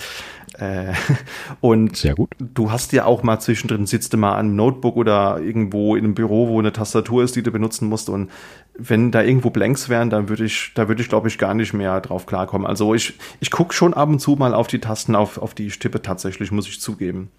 [0.59, 0.93] Äh,
[1.61, 2.31] und Sehr gut.
[2.39, 6.05] du hast ja auch mal zwischendrin, sitzt du mal an einem Notebook oder irgendwo in
[6.05, 8.09] einem Büro, wo eine Tastatur ist, die du benutzen musst.
[8.09, 8.31] Und
[8.79, 11.73] wenn da irgendwo Blanks wären, dann würde ich, da würde ich, glaube ich, gar nicht
[11.73, 12.67] mehr drauf klarkommen.
[12.67, 15.67] Also ich, ich gucke schon ab und zu mal auf die Tasten, auf, auf die
[15.67, 17.31] ich tippe tatsächlich, muss ich zugeben.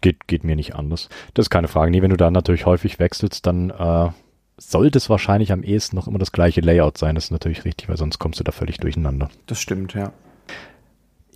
[0.00, 1.08] Geht, geht mir nicht anders.
[1.34, 1.90] Das ist keine Frage.
[1.90, 4.10] Nee, wenn du dann natürlich häufig wechselst, dann äh,
[4.58, 7.14] sollte es wahrscheinlich am ehesten noch immer das gleiche Layout sein.
[7.14, 9.28] Das ist natürlich richtig, weil sonst kommst du da völlig durcheinander.
[9.46, 10.12] Das stimmt, ja.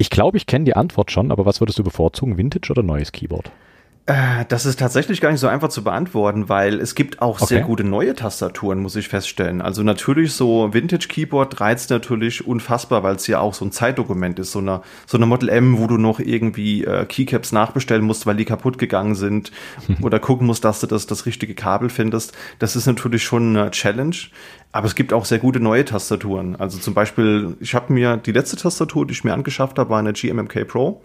[0.00, 2.38] Ich glaube, ich kenne die Antwort schon, aber was würdest du bevorzugen?
[2.38, 3.52] Vintage oder neues Keyboard?
[4.10, 7.58] Äh, Das ist tatsächlich gar nicht so einfach zu beantworten, weil es gibt auch sehr
[7.58, 7.66] Okay.
[7.66, 9.62] gute neue Tastaturen, muss ich feststellen.
[9.62, 14.38] Also natürlich so Vintage Keyboard reizt natürlich unfassbar, weil es ja auch so ein Zeitdokument
[14.38, 18.26] ist, so eine so eine Model M, wo du noch irgendwie äh, Keycaps nachbestellen musst,
[18.26, 19.52] weil die kaputt gegangen sind
[20.02, 22.32] oder gucken musst, dass du das das richtige Kabel findest.
[22.58, 24.16] Das ist natürlich schon eine Challenge.
[24.72, 26.54] Aber es gibt auch sehr gute neue Tastaturen.
[26.54, 29.98] Also zum Beispiel, ich habe mir die letzte Tastatur, die ich mir angeschafft habe, war
[29.98, 31.02] eine GMMK Pro.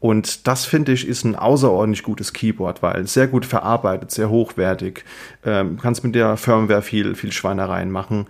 [0.00, 5.04] Und das finde ich ist ein außerordentlich gutes Keyboard, weil sehr gut verarbeitet, sehr hochwertig.
[5.44, 8.26] Ähm, kannst mit der Firmware viel, viel Schweinereien machen.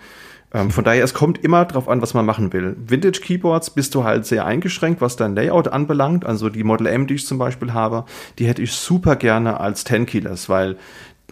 [0.55, 2.77] Ähm, von daher, es kommt immer drauf an, was man machen will.
[2.79, 6.25] Vintage Keyboards bist du halt sehr eingeschränkt, was dein Layout anbelangt.
[6.25, 8.05] Also die Model M, die ich zum Beispiel habe,
[8.39, 10.77] die hätte ich super gerne als 10 Keyless, weil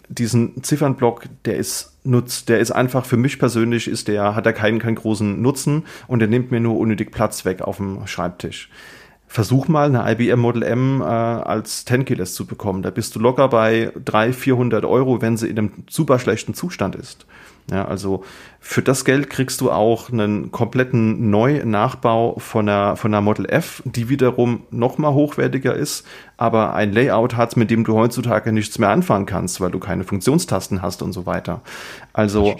[0.09, 4.51] diesen Ziffernblock, der ist nutzt, der ist einfach für mich persönlich ist der, hat er
[4.51, 8.69] keinen, keinen großen Nutzen und der nimmt mir nur unnötig Platz weg auf dem Schreibtisch.
[9.33, 12.83] Versuch mal eine IBM Model M äh, als 10 Keyless zu bekommen.
[12.83, 16.93] Da bist du locker bei 300, 400 Euro, wenn sie in einem super schlechten Zustand
[16.95, 17.25] ist.
[17.71, 18.23] Ja, also
[18.59, 23.81] für das Geld kriegst du auch einen kompletten Neu-Nachbau von einer, von einer Model F,
[23.85, 26.05] die wiederum noch mal hochwertiger ist,
[26.37, 30.03] aber ein Layout hat, mit dem du heutzutage nichts mehr anfangen kannst, weil du keine
[30.03, 31.61] Funktionstasten hast und so weiter.
[32.13, 32.55] Also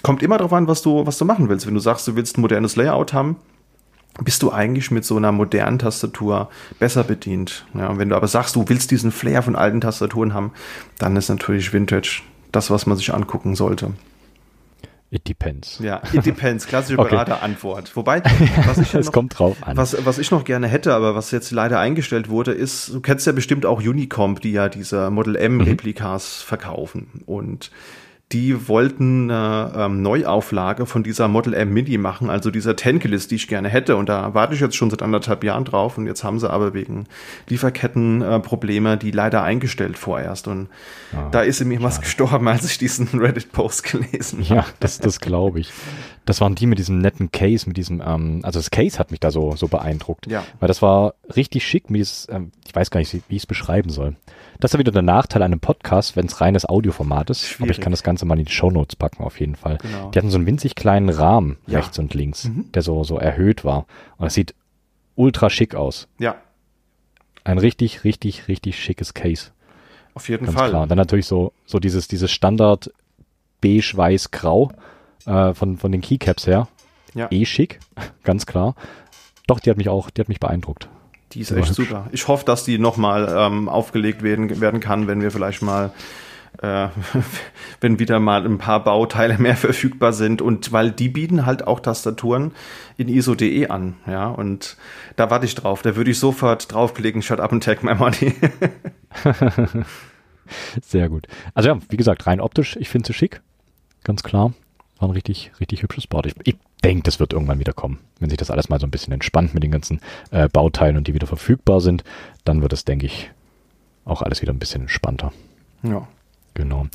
[0.00, 1.66] kommt immer darauf an, was du, was du machen willst.
[1.66, 3.36] Wenn du sagst, du willst ein modernes Layout haben,
[4.22, 6.48] bist du eigentlich mit so einer modernen Tastatur
[6.78, 7.66] besser bedient.
[7.74, 10.52] Ja, und wenn du aber sagst, du willst diesen Flair von alten Tastaturen haben,
[10.98, 12.22] dann ist natürlich Vintage
[12.52, 13.92] das, was man sich angucken sollte.
[15.10, 15.78] It depends.
[15.78, 16.66] Ja, it depends.
[16.66, 17.10] Klassische okay.
[17.10, 17.94] Beraterantwort.
[17.94, 18.22] Wobei,
[18.66, 19.76] was ich es noch, kommt drauf an.
[19.76, 23.26] Was, was ich noch gerne hätte, aber was jetzt leider eingestellt wurde, ist, du kennst
[23.26, 26.48] ja bestimmt auch Unicomp, die ja diese Model M Replikas mhm.
[26.48, 27.22] verkaufen.
[27.26, 27.70] Und
[28.32, 33.36] die wollten eine ähm, Neuauflage von dieser Model M Mini machen, also dieser Tankelist, die
[33.36, 33.96] ich gerne hätte.
[33.96, 35.98] Und da warte ich jetzt schon seit anderthalb Jahren drauf.
[35.98, 37.04] Und jetzt haben sie aber wegen
[37.48, 40.48] Lieferkettenprobleme äh, die leider eingestellt vorerst.
[40.48, 40.68] Und
[41.12, 44.54] ah, da ist in mir was gestorben, als ich diesen Reddit-Post gelesen habe.
[44.54, 45.70] Ja, das, das glaube ich.
[46.24, 49.20] Das waren die mit diesem netten Case, mit diesem, ähm, also das Case hat mich
[49.20, 50.26] da so, so beeindruckt.
[50.26, 50.42] Ja.
[50.58, 53.46] Weil das war richtig schick, mit dieses, ähm, ich weiß gar nicht, wie ich es
[53.46, 54.16] beschreiben soll.
[54.60, 57.42] Das ist ja wieder der Nachteil an einem Podcast, wenn es reines Audioformat ist.
[57.42, 57.62] Schwierig.
[57.62, 59.78] Aber ich kann das Ganze mal in die Show Notes packen, auf jeden Fall.
[59.78, 60.10] Genau.
[60.10, 61.78] Die hatten so einen winzig kleinen Rahmen ja.
[61.78, 62.70] rechts und links, mhm.
[62.72, 63.86] der so, so erhöht war.
[64.16, 64.54] Und das sieht
[65.16, 66.08] ultra schick aus.
[66.18, 66.36] Ja.
[67.42, 69.50] Ein richtig, richtig, richtig schickes Case.
[70.14, 70.70] Auf jeden Ganz Fall.
[70.70, 70.82] Klar.
[70.84, 72.90] Und dann natürlich so, so dieses, dieses Standard
[73.60, 74.70] beige, weiß, grau
[75.26, 76.68] äh, von, von den Keycaps her.
[77.14, 77.28] Ja.
[77.30, 77.80] Eh schick,
[78.24, 78.74] ganz klar.
[79.46, 80.88] Doch, die hat mich auch, die hat mich beeindruckt.
[81.34, 82.06] Die ist echt super.
[82.12, 85.92] Ich hoffe, dass die nochmal ähm, aufgelegt werden, werden kann, wenn wir vielleicht mal
[86.62, 86.88] äh,
[87.80, 91.80] wenn wieder mal ein paar Bauteile mehr verfügbar sind und weil die bieten halt auch
[91.80, 92.52] Tastaturen
[92.96, 94.76] in ISO.de an, ja, und
[95.16, 98.34] da warte ich drauf, da würde ich sofort draufklicken, shut up and take my money.
[100.82, 101.26] Sehr gut.
[101.54, 103.40] Also ja, wie gesagt, rein optisch, ich finde sie schick,
[104.04, 104.52] ganz klar.
[104.98, 106.26] War ein richtig, richtig hübsches Board.
[106.26, 107.98] Ich, ich denke, das wird irgendwann wieder kommen.
[108.20, 111.08] Wenn sich das alles mal so ein bisschen entspannt mit den ganzen äh, Bauteilen und
[111.08, 112.04] die wieder verfügbar sind,
[112.44, 113.30] dann wird es, denke ich,
[114.04, 115.32] auch alles wieder ein bisschen entspannter.
[115.82, 116.06] Ja.
[116.54, 116.86] Genau.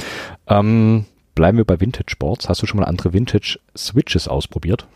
[0.48, 2.48] Ähm, bleiben wir bei Vintage Boards.
[2.48, 4.88] Hast du schon mal andere Vintage Switches ausprobiert?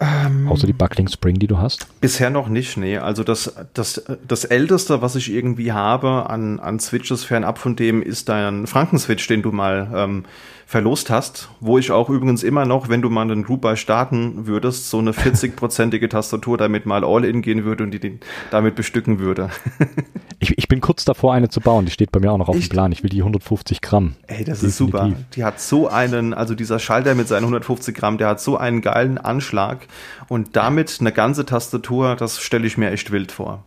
[0.00, 1.86] Ähm, Außer die Buckling Spring, die du hast?
[2.00, 2.98] Bisher noch nicht, nee.
[2.98, 8.02] Also das, das, das älteste, was ich irgendwie habe an, an Switches fernab von dem,
[8.02, 10.24] ist dein Franken-Switch, den du mal ähm,
[10.72, 14.46] verlost hast, wo ich auch übrigens immer noch, wenn du mal einen Group Buy starten
[14.46, 19.18] würdest, so eine 40-prozentige Tastatur damit mal All-In gehen würde und die den damit bestücken
[19.18, 19.50] würde.
[20.38, 21.84] ich, ich bin kurz davor, eine zu bauen.
[21.84, 22.72] Die steht bei mir auch noch auf Echt?
[22.72, 22.90] dem Plan.
[22.90, 24.14] Ich will die 150 Gramm.
[24.26, 24.68] Ey, das Definitiv.
[24.68, 25.12] ist super.
[25.34, 28.80] Die hat so einen, also dieser Schalter mit seinen 150 Gramm, der hat so einen
[28.80, 29.86] geilen Anschlag
[30.28, 33.62] und damit eine ganze Tastatur, das stelle ich mir echt wild vor.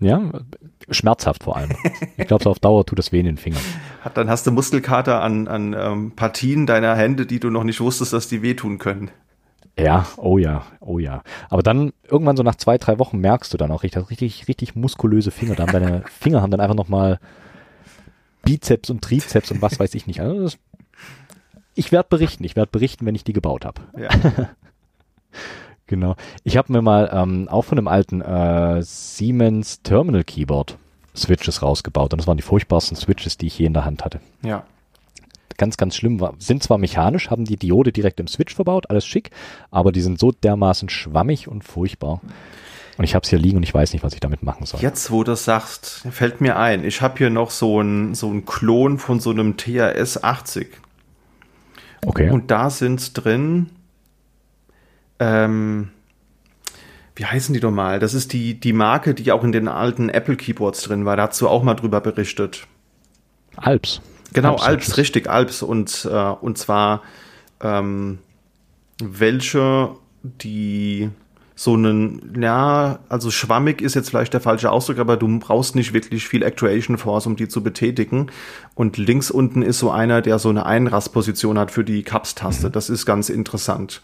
[0.00, 0.20] Ja,
[0.90, 1.70] schmerzhaft vor allem.
[2.16, 3.62] Ich glaube, so auf Dauer tut das weh in den Fingern.
[4.14, 8.12] Dann hast du Muskelkater an, an ähm, Partien deiner Hände, die du noch nicht wusstest,
[8.12, 9.10] dass die wehtun können.
[9.78, 11.22] Ja, oh ja, oh ja.
[11.50, 14.74] Aber dann irgendwann so nach zwei, drei Wochen merkst du dann auch richtig, richtig, richtig
[14.74, 15.54] muskulöse Finger.
[15.54, 17.20] Da haben deine Finger haben dann einfach nochmal
[18.42, 20.20] Bizeps und Trizeps und was weiß ich nicht.
[20.20, 20.58] Also das,
[21.74, 22.42] ich werde berichten.
[22.42, 23.82] Ich werde berichten, wenn ich die gebaut habe.
[23.96, 24.08] Ja.
[25.88, 26.16] Genau.
[26.44, 30.76] Ich habe mir mal ähm, auch von einem alten äh, Siemens Terminal Keyboard
[31.18, 34.20] Switches rausgebaut und das waren die furchtbarsten Switches, die ich je in der Hand hatte.
[34.42, 34.64] Ja.
[35.56, 36.34] Ganz, ganz schlimm war.
[36.38, 39.30] Sind zwar mechanisch, haben die Diode direkt im Switch verbaut, alles schick,
[39.70, 42.20] aber die sind so dermaßen schwammig und furchtbar.
[42.96, 44.80] Und ich habe es hier liegen und ich weiß nicht, was ich damit machen soll.
[44.80, 48.28] Jetzt, wo du das sagst, fällt mir ein, ich habe hier noch so ein so
[48.30, 50.68] ein Klon von so einem TRS 80.
[52.04, 52.30] Okay.
[52.30, 53.70] Und da sind drin
[55.20, 55.90] ähm,
[57.18, 57.98] wie heißen die nochmal?
[57.98, 61.16] Das ist die, die Marke, die auch in den alten Apple Keyboards drin war.
[61.16, 62.68] Da hast du auch mal drüber berichtet.
[63.56, 64.00] Alps.
[64.32, 65.62] Genau, Alps, Alps richtig, Alps.
[65.62, 67.02] Und, äh, und zwar
[67.60, 68.18] ähm,
[69.02, 71.10] welche, die
[71.56, 75.92] so einen, ja, also schwammig ist jetzt vielleicht der falsche Ausdruck, aber du brauchst nicht
[75.92, 78.30] wirklich viel Actuation Force, um die zu betätigen.
[78.76, 82.70] Und links unten ist so einer, der so eine Einrastposition hat für die Caps-Taste.
[82.70, 84.02] Das ist ganz interessant.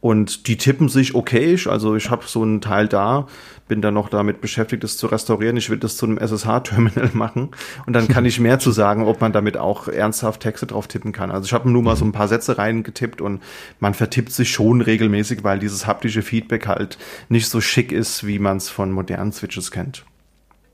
[0.00, 1.66] Und die tippen sich okayisch.
[1.66, 3.26] Also ich habe so einen Teil da,
[3.68, 5.56] bin dann noch damit beschäftigt, das zu restaurieren.
[5.56, 7.50] Ich will das zu einem SSH-Terminal machen.
[7.86, 11.12] Und dann kann ich mehr zu sagen, ob man damit auch ernsthaft Texte drauf tippen
[11.12, 11.30] kann.
[11.30, 13.42] Also ich habe nur mal so ein paar Sätze reingetippt und
[13.80, 18.38] man vertippt sich schon regelmäßig, weil dieses haptische Feedback halt nicht so schick ist, wie
[18.38, 20.04] man es von modernen Switches kennt.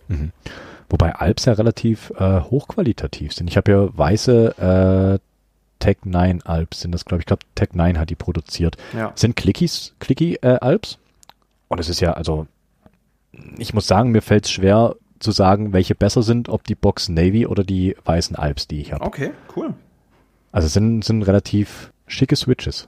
[0.08, 0.32] Mhm.
[0.88, 3.48] Wobei Alps ja relativ äh, hochqualitativ sind.
[3.48, 5.31] Ich habe ja weiße äh,
[5.82, 7.22] Tech 9 Alps sind das, glaube ich.
[7.22, 8.76] Ich glaube, Tech 9 hat die produziert.
[8.96, 9.10] Ja.
[9.16, 10.98] Sind Clickies, Clicky äh, Alps.
[11.66, 12.46] Und es ist ja, also,
[13.58, 17.08] ich muss sagen, mir fällt es schwer zu sagen, welche besser sind, ob die Box
[17.08, 19.04] Navy oder die weißen Alps, die ich habe.
[19.04, 19.74] Okay, cool.
[20.52, 22.86] Also es sind, sind relativ schicke Switches.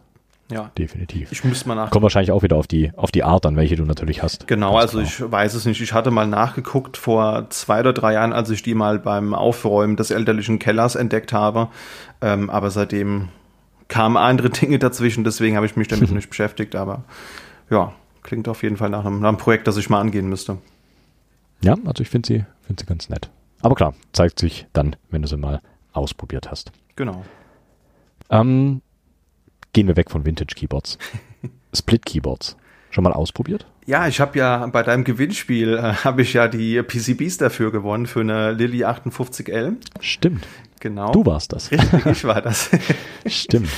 [0.50, 0.70] Ja.
[0.76, 1.33] Definitiv.
[1.33, 1.90] Ich müsste mal nach.
[1.90, 4.46] Kommt wahrscheinlich auch wieder auf die, auf die Art an, welche du natürlich hast.
[4.46, 5.80] Genau, also ich weiß es nicht.
[5.80, 9.96] Ich hatte mal nachgeguckt vor zwei oder drei Jahren, als ich die mal beim Aufräumen
[9.96, 11.68] des elterlichen Kellers entdeckt habe.
[12.20, 13.30] Ähm, aber seitdem
[13.88, 16.74] kamen andere Dinge dazwischen, deswegen habe ich mich damit nicht beschäftigt.
[16.74, 17.04] Aber
[17.70, 20.59] ja, klingt auf jeden Fall nach einem, nach einem Projekt, das ich mal angehen müsste.
[21.62, 23.30] Ja, also ich finde sie, finde sie ganz nett.
[23.62, 25.62] Aber klar, zeigt sich dann, wenn du sie mal
[25.94, 26.70] ausprobiert hast.
[26.96, 27.24] Genau.
[28.28, 28.83] Ähm,
[29.74, 30.96] gehen wir weg von Vintage Keyboards.
[31.74, 32.56] Split Keyboards.
[32.90, 33.66] Schon mal ausprobiert?
[33.87, 38.06] Ja, ich habe ja bei deinem Gewinnspiel äh, habe ich ja die PCBs dafür gewonnen
[38.06, 39.74] für eine Lilly 58L.
[40.00, 40.46] Stimmt.
[40.80, 41.12] Genau.
[41.12, 41.70] Du warst das.
[41.70, 42.70] Richtig, ich war das.
[43.26, 43.68] Stimmt.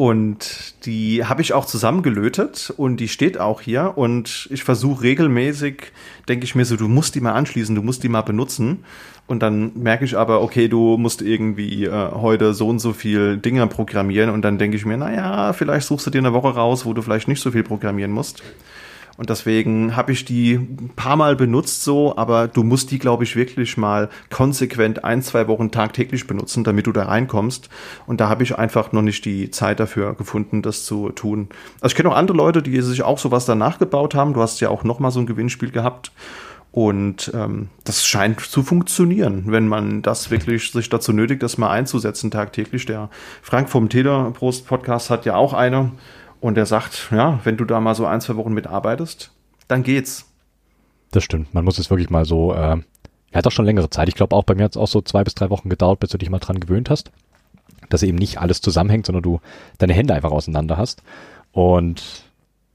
[0.00, 3.98] Und die habe ich auch zusammengelötet und die steht auch hier.
[3.98, 5.92] Und ich versuche regelmäßig,
[6.26, 8.82] denke ich mir so, du musst die mal anschließen, du musst die mal benutzen.
[9.26, 13.36] Und dann merke ich aber, okay, du musst irgendwie äh, heute so und so viel
[13.36, 14.30] Dinge programmieren.
[14.30, 17.02] Und dann denke ich mir, naja, vielleicht suchst du dir eine Woche raus, wo du
[17.02, 18.42] vielleicht nicht so viel programmieren musst.
[19.20, 23.22] Und deswegen habe ich die ein paar Mal benutzt so, aber du musst die, glaube
[23.22, 27.68] ich, wirklich mal konsequent ein, zwei Wochen tagtäglich benutzen, damit du da reinkommst.
[28.06, 31.50] Und da habe ich einfach noch nicht die Zeit dafür gefunden, das zu tun.
[31.82, 34.32] Also ich kenne auch andere Leute, die sich auch sowas danach gebaut haben.
[34.32, 36.12] Du hast ja auch noch mal so ein Gewinnspiel gehabt.
[36.72, 41.68] Und ähm, das scheint zu funktionieren, wenn man das wirklich sich dazu nötigt, das mal
[41.68, 42.86] einzusetzen tagtäglich.
[42.86, 43.10] Der
[43.42, 45.90] Frank vom Teleprost Podcast hat ja auch eine.
[46.40, 49.30] Und er sagt, ja, wenn du da mal so ein, zwei Wochen mitarbeitest,
[49.68, 50.26] dann geht's.
[51.10, 51.52] Das stimmt.
[51.54, 52.76] Man muss es wirklich mal so, äh,
[53.30, 54.08] er hat auch schon längere Zeit.
[54.08, 56.10] Ich glaube auch bei mir hat es auch so zwei bis drei Wochen gedauert, bis
[56.10, 57.10] du dich mal dran gewöhnt hast.
[57.88, 59.40] Dass eben nicht alles zusammenhängt, sondern du
[59.78, 61.02] deine Hände einfach auseinander hast.
[61.52, 62.24] Und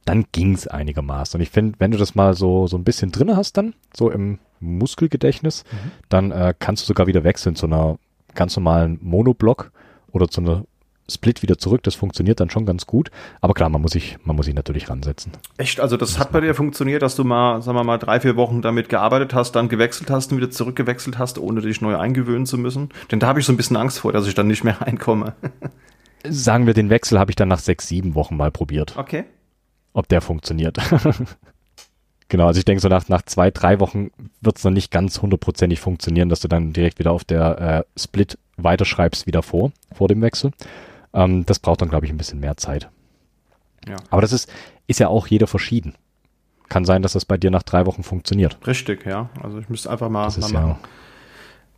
[0.05, 1.37] dann ging's einigermaßen.
[1.37, 4.11] Und ich finde, wenn du das mal so, so ein bisschen drinne hast dann, so
[4.11, 5.91] im Muskelgedächtnis, mhm.
[6.09, 7.97] dann äh, kannst du sogar wieder wechseln zu einer
[8.35, 9.71] ganz normalen Monoblock
[10.11, 10.65] oder zu einer
[11.09, 11.83] Split wieder zurück.
[11.83, 13.11] Das funktioniert dann schon ganz gut.
[13.41, 15.33] Aber klar, man muss sich, man muss sich natürlich ransetzen.
[15.57, 15.79] Echt?
[15.79, 18.35] Also das, das hat bei dir funktioniert, dass du mal, sagen wir mal, drei, vier
[18.35, 22.45] Wochen damit gearbeitet hast, dann gewechselt hast und wieder zurückgewechselt hast, ohne dich neu eingewöhnen
[22.45, 22.89] zu müssen?
[23.11, 25.33] Denn da habe ich so ein bisschen Angst vor, dass ich dann nicht mehr reinkomme.
[26.27, 28.97] Sagen wir, den Wechsel habe ich dann nach sechs, sieben Wochen mal probiert.
[28.97, 29.25] Okay.
[29.93, 30.77] Ob der funktioniert.
[32.27, 34.09] Genau, also ich denke so nach, nach zwei, drei Wochen
[34.41, 37.99] wird es noch nicht ganz hundertprozentig funktionieren, dass du dann direkt wieder auf der äh,
[37.99, 40.51] Split weiterschreibst wieder vor, vor dem Wechsel.
[41.15, 42.89] Ähm, das braucht dann, glaube ich, ein bisschen mehr Zeit.
[43.87, 43.95] Ja.
[44.09, 44.51] Aber das ist,
[44.85, 45.95] ist ja auch jeder verschieden.
[46.69, 48.57] Kann sein, dass das bei dir nach drei Wochen funktioniert.
[48.67, 49.29] Richtig, ja.
[49.41, 50.67] Also ich müsste einfach mal, das mal ist machen.
[50.67, 50.79] ja,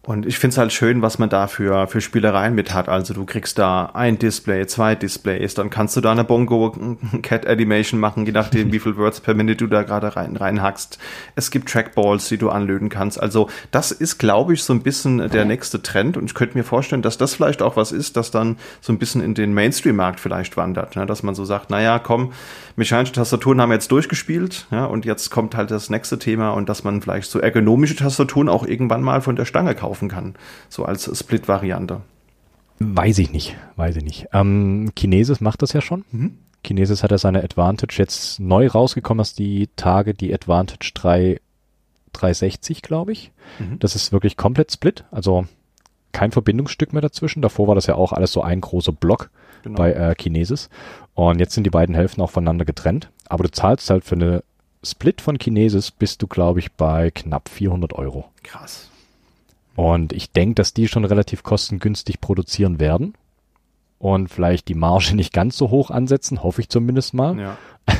[0.07, 2.87] Und ich finde es halt schön, was man da für, für Spielereien mit hat.
[2.87, 7.45] Also du kriegst da ein Display, zwei Displays, dann kannst du da eine Bongo Cat
[7.45, 10.97] Animation machen, je nachdem, wie viel Words per Minute du da gerade rein, reinhackst.
[11.35, 13.21] Es gibt Trackballs, die du anlöten kannst.
[13.21, 16.15] Also das ist, glaube ich, so ein bisschen der nächste Trend.
[16.15, 18.99] Und ich könnte mir vorstellen, dass das vielleicht auch was ist, das dann so ein
[18.99, 20.95] bisschen in den Mainstream-Markt vielleicht wandert.
[20.95, 21.05] Ne?
[21.05, 22.31] Dass man so sagt, naja, komm,
[22.77, 26.69] mechanische Tastaturen haben wir jetzt durchgespielt, ja, und jetzt kommt halt das nächste Thema und
[26.69, 30.35] dass man vielleicht so ergonomische Tastaturen auch irgendwann mal von der Stange kaufen kann.
[30.69, 32.01] So als Split-Variante.
[32.79, 34.27] weiß ich nicht, weiß ich nicht.
[34.31, 36.05] Ähm, Kinesis macht das ja schon.
[36.11, 36.37] Mhm.
[36.63, 41.41] Kinesis hat ja seine Advantage jetzt neu rausgekommen, dass die Tage die Advantage 3,
[42.13, 43.31] 360, glaube ich.
[43.57, 43.79] Mhm.
[43.79, 45.47] Das ist wirklich komplett Split, also
[46.11, 47.41] kein Verbindungsstück mehr dazwischen.
[47.41, 49.31] Davor war das ja auch alles so ein großer Block
[49.63, 49.77] Genau.
[49.77, 50.69] bei äh, Kinesis.
[51.13, 53.09] Und jetzt sind die beiden Hälften auch voneinander getrennt.
[53.27, 54.43] Aber du zahlst halt für eine
[54.83, 58.25] Split von Kinesis bist du, glaube ich, bei knapp 400 Euro.
[58.43, 58.89] Krass.
[59.75, 63.13] Und ich denke, dass die schon relativ kostengünstig produzieren werden.
[63.99, 67.37] Und vielleicht die Marge nicht ganz so hoch ansetzen, hoffe ich zumindest mal.
[67.39, 67.57] Ja.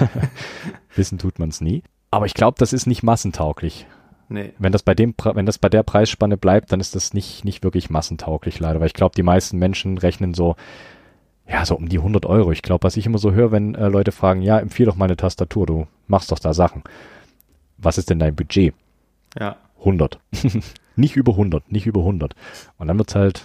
[0.95, 1.83] Wissen tut man es nie.
[2.11, 3.85] Aber ich glaube, das ist nicht massentauglich.
[4.29, 4.53] Nee.
[4.59, 7.63] Wenn das bei dem, wenn das bei der Preisspanne bleibt, dann ist das nicht, nicht
[7.63, 10.55] wirklich massentauglich leider, weil ich glaube, die meisten Menschen rechnen so
[11.49, 12.51] ja, so um die 100 Euro.
[12.51, 15.15] Ich glaube, was ich immer so höre, wenn äh, Leute fragen, ja, empfehle doch meine
[15.15, 16.83] Tastatur, du machst doch da Sachen.
[17.77, 18.73] Was ist denn dein Budget?
[19.39, 19.55] Ja.
[19.79, 20.19] 100.
[20.95, 22.35] nicht über 100, nicht über 100.
[22.77, 23.43] Und dann wird's halt,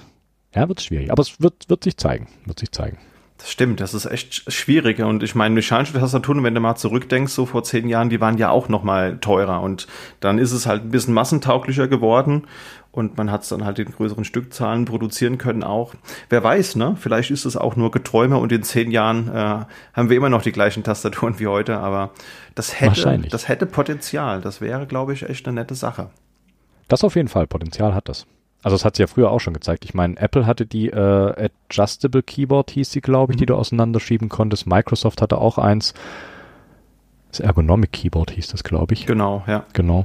[0.55, 1.13] ja, wird's schwierig.
[1.13, 2.99] Aber es wird, wird sich zeigen, wird sich zeigen.
[3.43, 5.01] Das stimmt, das ist echt schwierig.
[5.01, 8.38] Und ich meine, mechanische Tastaturen, wenn du mal zurückdenkst, so vor zehn Jahren, die waren
[8.38, 9.62] ja auch noch mal teurer.
[9.62, 9.88] Und
[10.20, 12.47] dann ist es halt ein bisschen massentauglicher geworden.
[12.93, 15.95] Und man hat es dann halt in größeren Stückzahlen produzieren können auch.
[16.28, 16.95] Wer weiß, ne?
[16.97, 20.43] Vielleicht ist es auch nur Geträume und in zehn Jahren äh, haben wir immer noch
[20.43, 21.78] die gleichen Tastaturen wie heute.
[21.78, 22.11] Aber
[22.55, 24.40] das hätte, das hätte Potenzial.
[24.40, 26.11] Das wäre, glaube ich, echt eine nette Sache.
[26.86, 27.49] Das auf jeden Fall.
[27.49, 28.24] Potenzial hat das.
[28.63, 29.85] Also das hat sie ja früher auch schon gezeigt.
[29.85, 33.41] Ich meine, Apple hatte die äh, Adjustable Keyboard, hieß sie, glaube ich, mhm.
[33.41, 34.67] die du auseinanderschieben konntest.
[34.67, 35.95] Microsoft hatte auch eins.
[37.31, 39.07] Das Ergonomic Keyboard hieß das, glaube ich.
[39.07, 39.65] Genau, ja.
[39.73, 40.05] Genau.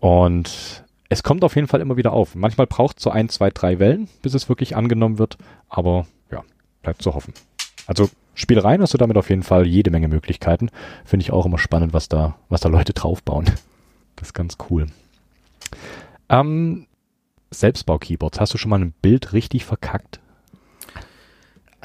[0.00, 2.34] Und es kommt auf jeden Fall immer wieder auf.
[2.34, 5.38] Manchmal braucht es so ein, zwei, drei Wellen, bis es wirklich angenommen wird.
[5.68, 6.42] Aber ja,
[6.82, 7.32] bleibt zu hoffen.
[7.86, 10.70] Also Spielereien hast du damit auf jeden Fall jede Menge Möglichkeiten.
[11.04, 13.46] Finde ich auch immer spannend, was da, was da Leute draufbauen.
[14.16, 14.86] Das ist ganz cool.
[16.28, 16.86] Ähm,
[17.50, 18.40] Selbstbau-Keyboards.
[18.40, 20.20] Hast du schon mal ein Bild richtig verkackt?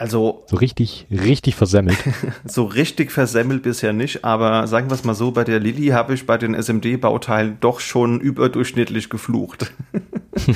[0.03, 0.43] Also.
[0.47, 1.97] So richtig, richtig versemmelt.
[2.45, 6.13] so richtig versemmelt bisher nicht, aber sagen wir es mal so, bei der Lilly habe
[6.13, 9.71] ich bei den SMD-Bauteilen doch schon überdurchschnittlich geflucht.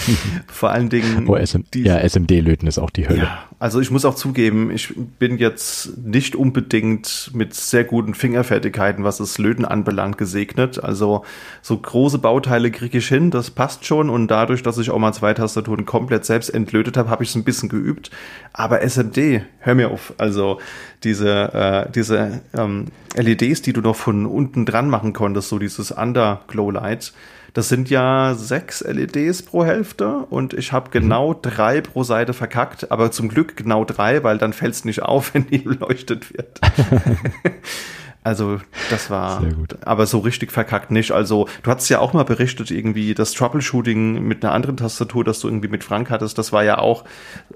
[0.47, 1.29] Vor allen Dingen.
[1.29, 3.19] Oh, SM ja, SMD-Löten ist auch die Hölle.
[3.19, 9.03] Ja, also ich muss auch zugeben, ich bin jetzt nicht unbedingt mit sehr guten Fingerfertigkeiten,
[9.03, 10.83] was das Löten anbelangt, gesegnet.
[10.83, 11.23] Also
[11.61, 14.09] so große Bauteile kriege ich hin, das passt schon.
[14.09, 17.35] Und dadurch, dass ich auch mal zwei Tastaturen komplett selbst entlötet habe, habe ich es
[17.35, 18.11] ein bisschen geübt.
[18.53, 20.13] Aber SMD, hör mir auf.
[20.17, 20.59] Also
[21.03, 21.53] diese,
[21.87, 22.85] äh, diese ähm,
[23.15, 27.13] LEDs, die du noch von unten dran machen konntest, so dieses Underglow Light,
[27.53, 31.41] das sind ja sechs LEDs pro Hälfte und ich habe genau mhm.
[31.41, 35.31] drei pro Seite verkackt, aber zum Glück genau drei, weil dann fällt es nicht auf,
[35.33, 36.61] wenn die beleuchtet wird.
[38.27, 38.59] Also
[38.89, 39.41] das war,
[39.85, 41.11] aber so richtig verkackt nicht.
[41.11, 45.39] Also du hattest ja auch mal berichtet, irgendwie das Troubleshooting mit einer anderen Tastatur, das
[45.39, 47.05] du irgendwie mit Frank hattest, das war ja auch,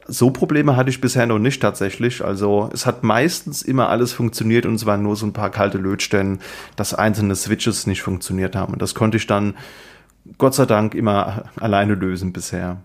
[0.08, 2.24] so Probleme hatte ich bisher noch nicht tatsächlich.
[2.24, 5.78] Also es hat meistens immer alles funktioniert und es waren nur so ein paar kalte
[5.78, 6.40] Lötstellen,
[6.78, 8.72] dass einzelne Switches nicht funktioniert haben.
[8.72, 9.56] Und das konnte ich dann
[10.38, 12.78] Gott sei Dank immer alleine lösen bisher.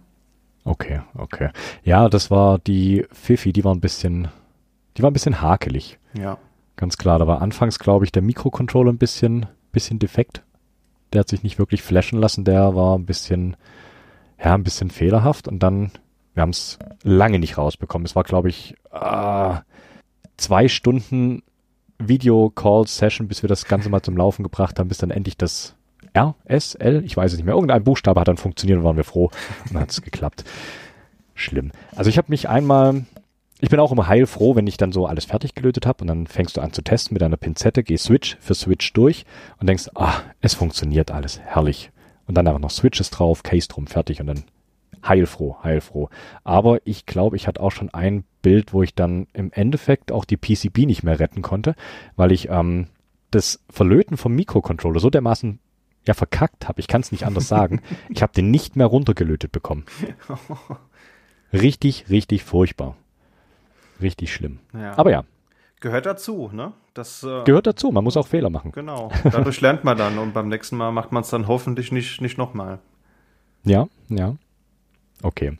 [0.64, 1.50] Okay, okay.
[1.84, 4.26] Ja, das war die Fifi, die war ein bisschen,
[4.96, 6.00] die war ein bisschen hakelig.
[6.18, 6.38] Ja.
[6.76, 10.42] Ganz klar, da war anfangs, glaube ich, der Mikrocontroller ein bisschen, bisschen defekt.
[11.12, 13.56] Der hat sich nicht wirklich flashen lassen, der war ein bisschen,
[14.42, 15.92] ja, ein bisschen fehlerhaft und dann,
[16.34, 18.04] wir haben es lange nicht rausbekommen.
[18.04, 19.54] Es war, glaube ich, äh,
[20.36, 21.42] zwei Stunden
[21.98, 25.74] Video-Call-Session, bis wir das Ganze mal zum Laufen gebracht haben, bis dann endlich das
[26.12, 27.54] R, S, L, ich weiß es nicht mehr.
[27.54, 29.30] Irgendein Buchstabe hat dann funktioniert und waren wir froh
[29.64, 30.44] und dann hat es geklappt.
[31.34, 31.72] Schlimm.
[31.94, 33.04] Also ich habe mich einmal
[33.60, 36.26] ich bin auch immer heilfroh, wenn ich dann so alles fertig gelötet habe und dann
[36.26, 39.24] fängst du an zu testen mit einer Pinzette, geh Switch für Switch durch
[39.58, 41.90] und denkst, ah, es funktioniert alles, herrlich.
[42.26, 44.44] Und dann einfach noch Switches drauf, Case drum, fertig und dann
[45.06, 46.10] heilfroh, heilfroh.
[46.44, 50.24] Aber ich glaube, ich hatte auch schon ein Bild, wo ich dann im Endeffekt auch
[50.24, 51.74] die PCB nicht mehr retten konnte,
[52.16, 52.88] weil ich ähm,
[53.30, 55.60] das Verlöten vom Mikrocontroller so dermaßen
[56.06, 57.80] ja verkackt habe, ich kann es nicht anders sagen.
[58.08, 59.84] Ich habe den nicht mehr runtergelötet bekommen.
[61.52, 62.96] Richtig, richtig furchtbar.
[64.00, 64.58] Richtig schlimm.
[64.72, 64.96] Ja.
[64.96, 65.24] Aber ja.
[65.80, 66.72] Gehört dazu, ne?
[66.94, 67.90] Das äh, gehört dazu.
[67.92, 68.72] Man muss auch Fehler machen.
[68.72, 69.10] Genau.
[69.24, 72.38] Dadurch lernt man dann und beim nächsten Mal macht man es dann hoffentlich nicht, nicht
[72.38, 72.78] nochmal.
[73.64, 74.36] Ja, ja.
[75.22, 75.58] Okay.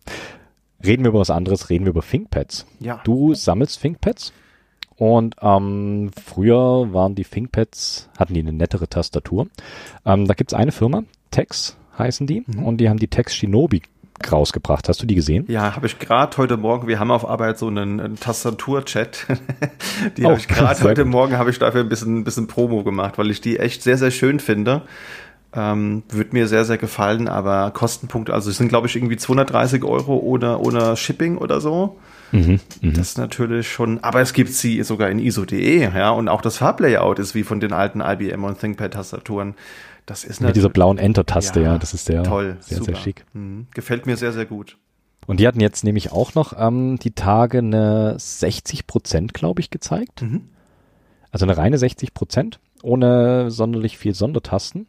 [0.84, 2.66] Reden wir über was anderes, reden wir über ThinkPads.
[2.80, 3.01] Ja.
[3.05, 4.32] Du sammelst ThinkPads
[4.97, 9.49] und ähm, früher waren die ThinkPads, hatten die eine nettere Tastatur.
[10.05, 12.64] Ähm, da gibt's eine Firma, Tex heißen die, mhm.
[12.64, 13.82] und die haben die Tex Shinobi
[14.30, 14.88] rausgebracht.
[14.88, 15.44] Hast du die gesehen?
[15.48, 16.88] Ja, habe ich gerade heute Morgen.
[16.88, 19.26] Wir haben auf Arbeit so einen, einen Tastatur-Chat.
[20.16, 21.12] die oh, habe ich gerade heute gut.
[21.12, 23.98] Morgen habe ich dafür ein bisschen, ein bisschen Promo gemacht, weil ich die echt sehr,
[23.98, 24.82] sehr schön finde.
[25.52, 29.84] Ähm, wird mir sehr, sehr gefallen, aber Kostenpunkte, also es sind, glaube ich, irgendwie 230
[29.84, 31.96] Euro ohne, ohne Shipping oder so.
[32.32, 32.92] Mhm, mh.
[32.92, 36.58] Das ist natürlich schon, aber es gibt sie sogar in ISO.de, ja, und auch das
[36.58, 39.54] Farblayout ist wie von den alten IBM und ThinkPad-Tastaturen.
[40.07, 42.92] Das ist Mit dieser blauen Enter-Taste, ja, ja, das ist sehr, toll, sehr, super.
[42.92, 43.26] sehr schick.
[43.32, 43.66] Mhm.
[43.74, 44.78] Gefällt mir sehr, sehr gut.
[45.26, 49.70] Und die hatten jetzt nämlich auch noch ähm, die Tage eine 60 Prozent, glaube ich,
[49.70, 50.22] gezeigt.
[50.22, 50.48] Mhm.
[51.32, 54.86] Also eine reine 60 Prozent, ohne sonderlich viel Sondertasten.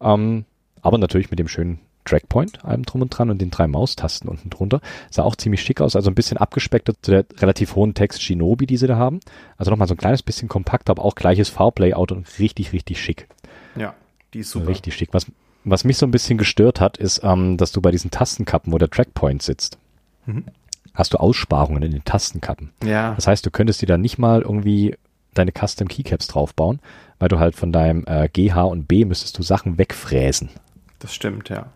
[0.00, 0.44] Ähm,
[0.80, 4.50] aber natürlich mit dem schönen Trackpoint allem drum und dran und den drei Maustasten unten
[4.50, 4.80] drunter.
[5.10, 8.66] Sah auch ziemlich schick aus, also ein bisschen abgespeckter zu der relativ hohen Text Shinobi,
[8.66, 9.20] die sie da haben.
[9.56, 13.28] Also nochmal so ein kleines bisschen kompakter, aber auch gleiches Farblayout und richtig, richtig schick.
[13.74, 13.94] Ja.
[14.34, 14.68] Die ist super.
[14.68, 15.10] Richtig schick.
[15.12, 15.26] Was,
[15.64, 18.78] was mich so ein bisschen gestört hat, ist, ähm, dass du bei diesen Tastenkappen, wo
[18.78, 19.78] der Trackpoint sitzt,
[20.26, 20.44] mhm.
[20.92, 22.72] hast du Aussparungen in den Tastenkappen.
[22.84, 23.14] Ja.
[23.14, 24.96] Das heißt, du könntest dir da nicht mal irgendwie
[25.32, 26.80] deine Custom Keycaps draufbauen,
[27.18, 30.50] weil du halt von deinem äh, GH und B müsstest du Sachen wegfräsen.
[30.98, 31.66] Das stimmt, ja.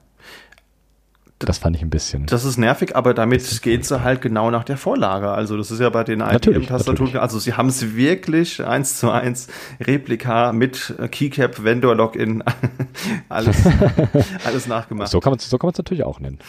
[1.39, 2.27] Das fand ich ein bisschen.
[2.27, 5.31] Das ist nervig, aber damit geht sie halt genau nach der Vorlage.
[5.31, 9.47] Also das ist ja bei den IBM-Tastaturen, also sie haben es wirklich eins zu eins
[9.81, 12.43] Replika mit Keycap, Vendor-Login,
[13.29, 13.57] alles,
[14.45, 15.11] alles nachgemacht.
[15.11, 16.41] so kann man es so kann man's natürlich auch nennen.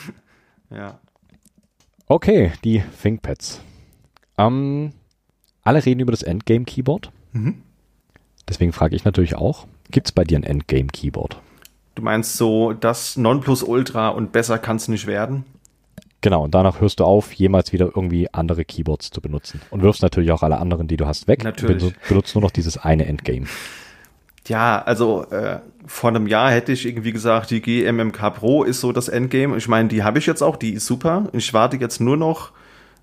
[0.71, 0.99] Ja.
[2.07, 3.61] Okay, die ThinkPads.
[4.39, 4.93] Ähm,
[5.63, 7.11] alle reden über das Endgame-Keyboard.
[7.33, 7.61] Mhm.
[8.47, 11.39] Deswegen frage ich natürlich auch, gibt es bei dir ein Endgame-Keyboard?
[11.99, 15.43] Du meinst so, das Nonplusultra und besser kann es nicht werden?
[16.21, 19.59] Genau, und danach hörst du auf, jemals wieder irgendwie andere Keyboards zu benutzen.
[19.69, 21.43] Und wirfst natürlich auch alle anderen, die du hast, weg.
[21.43, 21.93] Natürlich.
[22.07, 23.47] Benutzt nur noch dieses eine Endgame.
[24.47, 28.93] Ja, also äh, vor einem Jahr hätte ich irgendwie gesagt, die GMMK Pro ist so
[28.93, 29.57] das Endgame.
[29.57, 31.27] Ich meine, die habe ich jetzt auch, die ist super.
[31.33, 32.53] Ich warte jetzt nur noch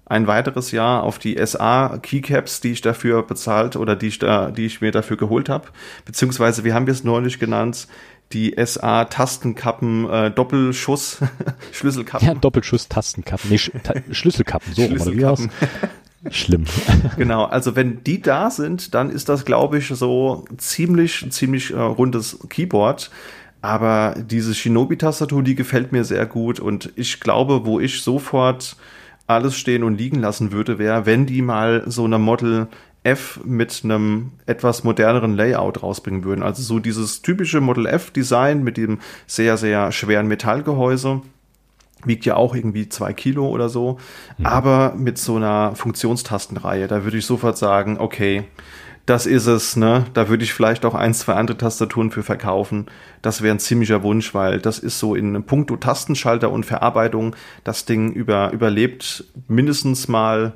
[0.07, 4.51] ein weiteres Jahr auf die SA Keycaps, die ich dafür bezahlt oder die ich da,
[4.53, 5.67] die ich mir dafür geholt habe.
[6.05, 7.89] Beziehungsweise, wie haben wir es neulich genannt?
[8.33, 11.19] Die SA Tastenkappen äh, Doppelschuss
[11.73, 12.27] Schlüsselkappen.
[12.27, 13.51] Ja, Doppelschuss-Tastenkappen.
[13.51, 15.49] Nee, Sch ta Schlüsselkappen, so wie war's?
[16.31, 16.65] Schlimm.
[17.17, 21.79] Genau, also wenn die da sind, dann ist das, glaube ich, so ziemlich, ziemlich äh,
[21.79, 23.11] rundes Keyboard.
[23.63, 28.77] Aber diese Shinobi-Tastatur, die gefällt mir sehr gut und ich glaube, wo ich sofort
[29.27, 32.69] alles stehen und liegen lassen würde, wäre, wenn die mal so eine Model
[33.07, 36.43] F mit einem etwas moderneren Layout rausbringen würden.
[36.43, 41.23] Also so dieses typische Model F-Design mit dem sehr, sehr schweren Metallgehäuse
[42.05, 43.99] wiegt ja auch irgendwie zwei Kilo oder so,
[44.43, 48.45] aber mit so einer Funktionstastenreihe, da würde ich sofort sagen, okay,
[49.07, 50.05] das ist es, ne?
[50.15, 52.87] Da würde ich vielleicht auch ein, zwei andere Tastaturen für verkaufen.
[53.23, 57.85] Das wäre ein ziemlicher Wunsch, weil das ist so in puncto Tastenschalter und Verarbeitung, das
[57.85, 60.55] Ding über, überlebt mindestens mal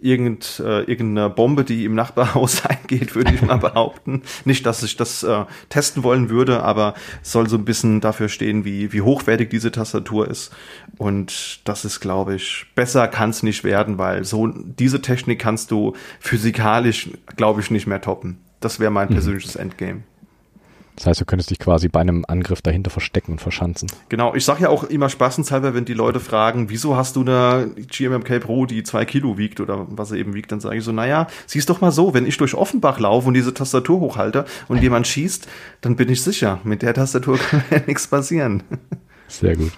[0.00, 4.22] irgend, äh, irgendeine Bombe, die im Nachbarhaus eingeht, würde ich mal behaupten.
[4.44, 8.28] Nicht, dass ich das äh, testen wollen würde, aber es soll so ein bisschen dafür
[8.28, 10.52] stehen, wie, wie hochwertig diese Tastatur ist.
[10.98, 15.70] Und das ist, glaube ich, besser kann es nicht werden, weil so diese Technik kannst
[15.70, 18.38] du physikalisch, glaube ich, nicht mehr toppen.
[18.60, 20.02] Das wäre mein persönliches Endgame.
[21.00, 23.90] Das heißt, du könntest dich quasi bei einem Angriff dahinter verstecken und verschanzen.
[24.10, 27.70] Genau, ich sage ja auch immer spaßenshalber, wenn die Leute fragen, wieso hast du eine
[27.74, 30.92] GMMK Pro, die zwei Kilo wiegt oder was sie eben wiegt, dann sage ich so,
[30.92, 34.82] naja, siehst doch mal so, wenn ich durch Offenbach laufe und diese Tastatur hochhalte und
[34.82, 35.48] jemand schießt,
[35.80, 38.62] dann bin ich sicher, mit der Tastatur kann mir nichts passieren.
[39.26, 39.72] Sehr gut.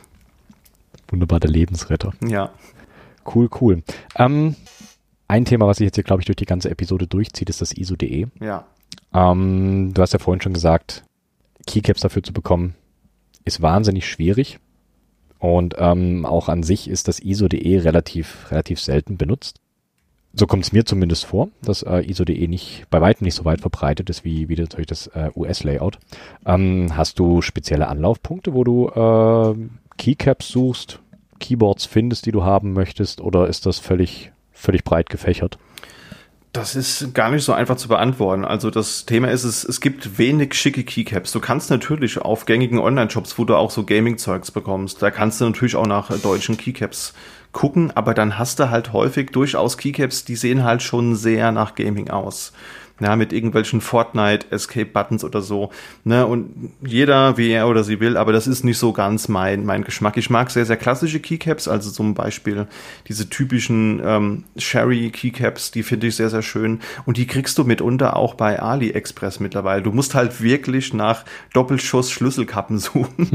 [1.07, 2.15] Wunderbar, der Lebensretter.
[2.27, 2.51] Ja.
[3.33, 3.85] Cool, cool.
[4.17, 4.57] Ähm,
[5.29, 7.73] ein Thema, was sich jetzt hier, glaube ich, durch die ganze Episode durchzieht, ist das
[7.73, 8.27] ISO.de.
[8.41, 8.67] Ja.
[9.15, 11.05] Ähm, du hast ja vorhin schon gesagt,
[11.67, 12.75] Keycaps dafür zu bekommen,
[13.45, 14.59] ist wahnsinnig schwierig.
[15.39, 19.61] Und ähm, auch an sich ist das ISO.de relativ, relativ selten benutzt.
[20.35, 23.61] So kommt es mir zumindest vor, dass äh, ISO.de nicht bei weitem nicht so weit
[23.61, 25.99] verbreitet ist wie, wie natürlich das äh, US-Layout.
[26.47, 31.01] Ähm, hast du spezielle Anlaufpunkte, wo du äh, Keycaps suchst,
[31.39, 35.59] Keyboards findest, die du haben möchtest, oder ist das völlig, völlig breit gefächert?
[36.53, 38.45] Das ist gar nicht so einfach zu beantworten.
[38.45, 41.33] Also das Thema ist es, es gibt wenig schicke Keycaps.
[41.33, 45.47] Du kannst natürlich auf gängigen Online-Shops, wo du auch so Gaming-Zeugs bekommst, da kannst du
[45.47, 47.15] natürlich auch nach deutschen Keycaps
[47.53, 51.75] gucken, aber dann hast du halt häufig durchaus Keycaps, die sehen halt schon sehr nach
[51.75, 52.53] Gaming aus.
[53.03, 55.71] Ja, mit irgendwelchen Fortnite Escape Buttons oder so.
[56.05, 59.65] Ne, und jeder, wie er oder sie will, aber das ist nicht so ganz mein,
[59.65, 60.17] mein Geschmack.
[60.17, 62.69] Ich mag sehr, sehr klassische Keycaps, also zum Beispiel
[63.09, 66.79] diese typischen ähm, Sherry Keycaps, die finde ich sehr, sehr schön.
[67.05, 69.83] Und die kriegst du mitunter auch bei AliExpress mittlerweile.
[69.83, 71.25] Du musst halt wirklich nach
[71.55, 73.31] Doppelschuss Schlüsselkappen suchen.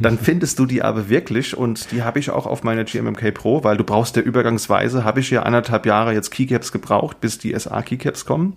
[0.00, 3.64] Dann findest du die aber wirklich und die habe ich auch auf meiner GMMK Pro,
[3.64, 7.54] weil du brauchst ja übergangsweise, habe ich ja anderthalb Jahre jetzt Keycaps gebraucht, bis die
[7.58, 8.56] SA Keycaps kommen.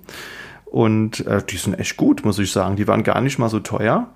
[0.73, 2.77] Und äh, die sind echt gut, muss ich sagen.
[2.77, 4.07] Die waren gar nicht mal so teuer.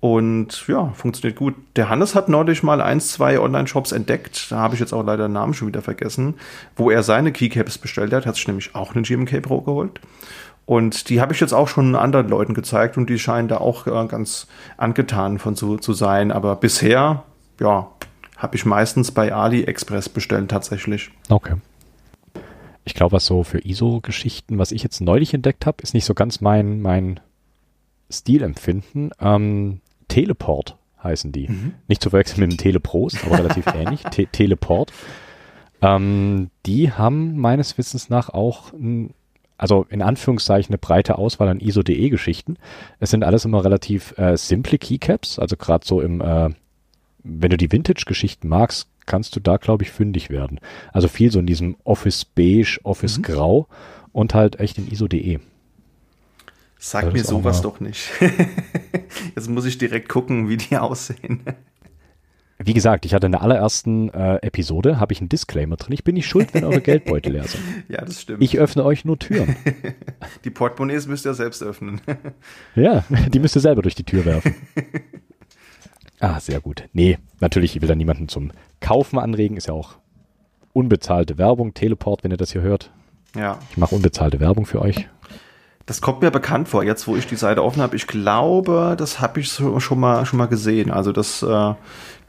[0.00, 1.54] Und ja, funktioniert gut.
[1.76, 4.52] Der Hannes hat neulich mal eins, zwei Online-Shops entdeckt.
[4.52, 6.34] Da habe ich jetzt auch leider den Namen schon wieder vergessen,
[6.76, 8.26] wo er seine Keycaps bestellt hat.
[8.26, 9.98] Hat sich nämlich auch eine GMK Pro geholt.
[10.66, 13.86] Und die habe ich jetzt auch schon anderen Leuten gezeigt und die scheinen da auch
[13.86, 14.46] äh, ganz
[14.76, 16.32] angetan von zu, zu sein.
[16.32, 17.22] Aber bisher,
[17.58, 17.88] ja,
[18.36, 21.12] habe ich meistens bei AliExpress bestellt tatsächlich.
[21.30, 21.54] Okay.
[22.84, 26.14] Ich glaube, was so für ISO-Geschichten, was ich jetzt neulich entdeckt habe, ist nicht so
[26.14, 27.20] ganz mein, mein
[28.10, 29.10] Stilempfinden.
[29.20, 31.48] Ähm, Teleport heißen die.
[31.48, 31.74] Mhm.
[31.88, 34.02] Nicht zu verwechseln mit dem Teleprost, aber relativ ähnlich.
[34.04, 34.92] Te Teleport.
[35.80, 39.14] Ähm, die haben meines Wissens nach auch, ein,
[39.56, 42.56] also in Anführungszeichen, eine breite Auswahl an ISO.de-Geschichten.
[43.00, 46.50] Es sind alles immer relativ äh, simple Keycaps, also gerade so im, äh,
[47.22, 50.60] wenn du die Vintage-Geschichten magst, kannst du da, glaube ich, fündig werden.
[50.92, 53.22] Also viel so in diesem Office Beige, Office mhm.
[53.22, 53.68] Grau
[54.12, 55.40] und halt echt in ISO.de.
[56.78, 58.10] Sag mir sowas doch nicht.
[59.34, 61.40] Jetzt muss ich direkt gucken, wie die aussehen.
[62.58, 65.92] Wie gesagt, ich hatte in der allerersten äh, Episode, habe ich einen Disclaimer drin.
[65.92, 67.62] Ich bin nicht schuld, wenn eure Geldbeutel leer sind.
[67.88, 68.42] ja, das stimmt.
[68.42, 69.56] Ich öffne euch nur Türen.
[70.44, 72.00] die Portemonnaies müsst ihr selbst öffnen.
[72.76, 74.54] ja, die müsst ihr selber durch die Tür werfen.
[76.24, 76.84] Ah, sehr gut.
[76.94, 78.50] Nee, natürlich, ich will da niemanden zum
[78.80, 79.58] Kaufen anregen.
[79.58, 79.96] Ist ja auch
[80.72, 81.74] unbezahlte Werbung.
[81.74, 82.90] Teleport, wenn ihr das hier hört.
[83.36, 83.58] Ja.
[83.70, 85.06] Ich mache unbezahlte Werbung für euch.
[85.84, 87.94] Das kommt mir bekannt vor, jetzt wo ich die Seite offen habe.
[87.94, 90.90] Ich glaube, das habe ich so, schon mal schon mal gesehen.
[90.90, 91.74] Also das äh,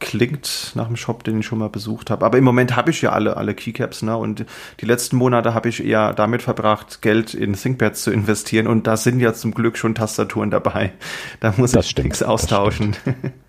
[0.01, 2.25] klingt nach einem Shop, den ich schon mal besucht habe.
[2.25, 4.17] Aber im Moment habe ich ja alle alle Keycaps, ne?
[4.17, 4.45] Und
[4.81, 8.67] die letzten Monate habe ich eher damit verbracht, Geld in ThinkPads zu investieren.
[8.67, 10.91] Und da sind ja zum Glück schon Tastaturen dabei.
[11.39, 12.97] Da muss das ich nichts austauschen.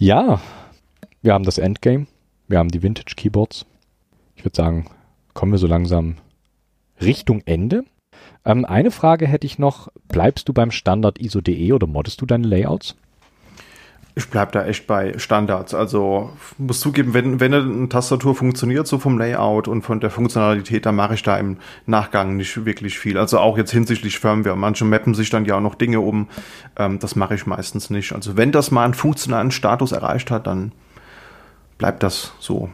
[0.00, 0.40] Ja,
[1.22, 2.06] wir haben das Endgame.
[2.46, 3.66] Wir haben die Vintage Keyboards.
[4.36, 4.88] Ich würde sagen,
[5.34, 6.18] kommen wir so langsam
[7.00, 7.84] Richtung Ende.
[8.44, 9.88] Ähm, eine Frage hätte ich noch.
[10.06, 12.94] Bleibst du beim Standard ISO.de oder moddest du deine Layouts?
[14.18, 15.74] Ich bleib da echt bei Standards.
[15.74, 20.86] Also muss zugeben, wenn, wenn eine Tastatur funktioniert, so vom Layout und von der Funktionalität,
[20.86, 23.16] dann mache ich da im Nachgang nicht wirklich viel.
[23.16, 24.56] Also auch jetzt hinsichtlich Firmware.
[24.56, 26.26] Manche mappen sich dann ja auch noch Dinge um.
[26.76, 28.12] Ähm, das mache ich meistens nicht.
[28.12, 30.72] Also wenn das mal einen funktionalen Status erreicht hat, dann
[31.78, 32.70] bleibt das so.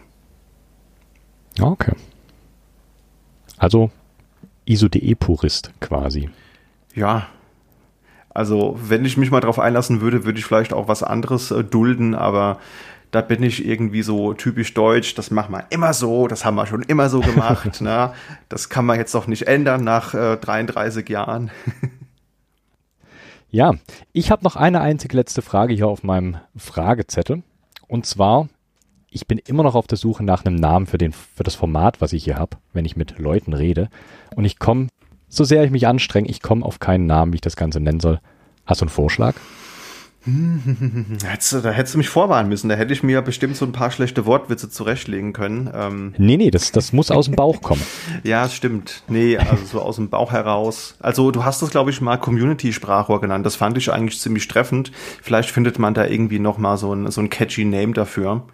[1.60, 1.92] Okay.
[3.58, 3.90] Also
[4.64, 6.30] ISO.de-Purist quasi.
[6.94, 7.26] Ja,
[8.34, 11.62] also wenn ich mich mal drauf einlassen würde, würde ich vielleicht auch was anderes äh,
[11.62, 12.58] dulden, aber
[13.12, 16.66] da bin ich irgendwie so typisch deutsch, das machen wir immer so, das haben wir
[16.66, 17.80] schon immer so gemacht.
[17.80, 18.12] ne?
[18.48, 21.52] Das kann man jetzt doch nicht ändern nach äh, 33 Jahren.
[23.50, 23.74] ja,
[24.12, 27.44] ich habe noch eine einzige letzte Frage hier auf meinem Fragezettel.
[27.86, 28.48] Und zwar,
[29.10, 32.00] ich bin immer noch auf der Suche nach einem Namen für, den, für das Format,
[32.00, 33.90] was ich hier habe, wenn ich mit Leuten rede.
[34.34, 34.88] Und ich komme,
[35.36, 38.00] so sehr ich mich anstrenge, ich komme auf keinen Namen, wie ich das Ganze nennen
[38.00, 38.20] soll.
[38.66, 39.34] Hast du einen Vorschlag?
[41.22, 42.70] Hättest da hättest du mich vorwarnen müssen.
[42.70, 45.70] Da hätte ich mir bestimmt so ein paar schlechte Wortwitze zurechtlegen können.
[45.74, 46.14] Ähm.
[46.16, 47.82] Nee, nee, das, das muss aus dem Bauch kommen.
[48.22, 49.02] ja, stimmt.
[49.08, 50.96] Nee, also so aus dem Bauch heraus.
[51.00, 53.44] Also du hast das, glaube ich, mal Community-Sprachrohr genannt.
[53.44, 54.92] Das fand ich eigentlich ziemlich treffend.
[55.20, 58.44] Vielleicht findet man da irgendwie noch mal so ein, so ein catchy Name dafür.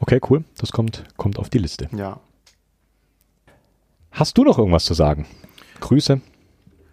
[0.00, 0.42] Okay, cool.
[0.58, 1.88] Das kommt, kommt auf die Liste.
[1.96, 2.18] Ja.
[4.16, 5.26] Hast du noch irgendwas zu sagen?
[5.80, 6.22] Grüße,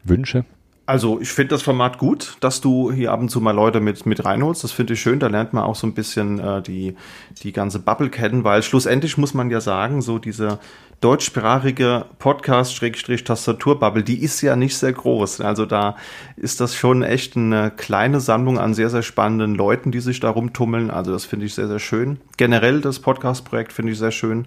[0.03, 0.43] Wünsche?
[0.85, 4.05] Also ich finde das Format gut, dass du hier ab und zu mal Leute mit,
[4.05, 4.65] mit reinholst.
[4.65, 5.19] Das finde ich schön.
[5.19, 6.97] Da lernt man auch so ein bisschen äh, die,
[7.41, 10.59] die ganze Bubble kennen, weil schlussendlich muss man ja sagen, so diese
[10.99, 15.39] deutschsprachige Podcast-Tastatur-Bubble, die ist ja nicht sehr groß.
[15.39, 15.95] Also da
[16.35, 20.29] ist das schon echt eine kleine Sammlung an sehr, sehr spannenden Leuten, die sich da
[20.29, 20.91] rumtummeln.
[20.91, 22.19] Also das finde ich sehr, sehr schön.
[22.35, 24.45] Generell das Podcast-Projekt finde ich sehr schön.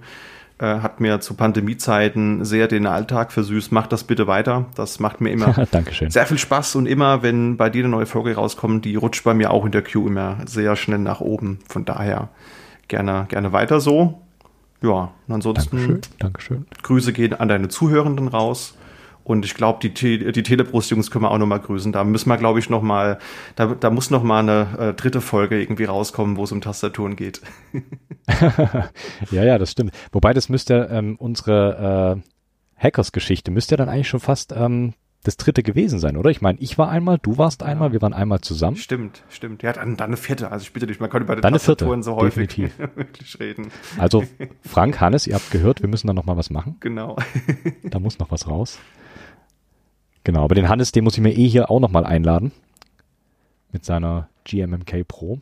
[0.59, 3.73] Äh, hat mir zu Pandemiezeiten sehr den Alltag versüßt.
[3.73, 4.65] Mach das bitte weiter.
[4.75, 5.55] Das macht mir immer
[6.09, 9.35] sehr viel Spaß und immer, wenn bei dir eine neue Folge rauskommt, die rutscht bei
[9.35, 11.59] mir auch in der Queue immer sehr schnell nach oben.
[11.69, 12.31] Von daher
[12.89, 14.23] gerne, gerne weiter so.
[14.81, 16.01] Ja, und ansonsten Dankeschön.
[16.21, 16.67] Dankeschön.
[16.83, 18.79] Grüße gehen an deine Zuhörenden raus.
[19.27, 19.93] Und ich glaube, die,
[20.31, 21.91] die Telebrust-Jungs können wir auch nochmal grüßen.
[21.91, 23.19] Da müssen wir, glaube ich, nochmal,
[23.57, 27.41] da, da muss nochmal eine äh, dritte Folge irgendwie rauskommen, wo es um Tastaturen geht.
[29.33, 29.91] ja, ja, das stimmt.
[30.13, 32.23] Wobei das müsste ähm, unsere
[32.79, 36.31] äh, Hackers-Geschichte müsste ja dann eigentlich schon fast ähm, das dritte gewesen sein, oder?
[36.31, 37.67] Ich meine, ich war einmal, du warst ja.
[37.67, 38.77] einmal, wir waren einmal zusammen.
[38.77, 39.65] Stimmt, stimmt.
[39.65, 40.53] Ja, dann, dann eine vierte.
[40.53, 42.59] Also ich bitte dich, man kann über die Tastaturen so häufig
[42.95, 43.73] wirklich reden.
[43.99, 44.23] Also
[44.63, 46.77] Frank, Hannes, ihr habt gehört, wir müssen da noch mal was machen.
[46.79, 47.17] Genau.
[47.83, 48.79] da muss noch was raus.
[50.27, 52.51] Genau, aber den Hannes, den muss ich mir eh hier auch nochmal einladen.
[53.71, 55.39] Mit seiner GMMK Pro.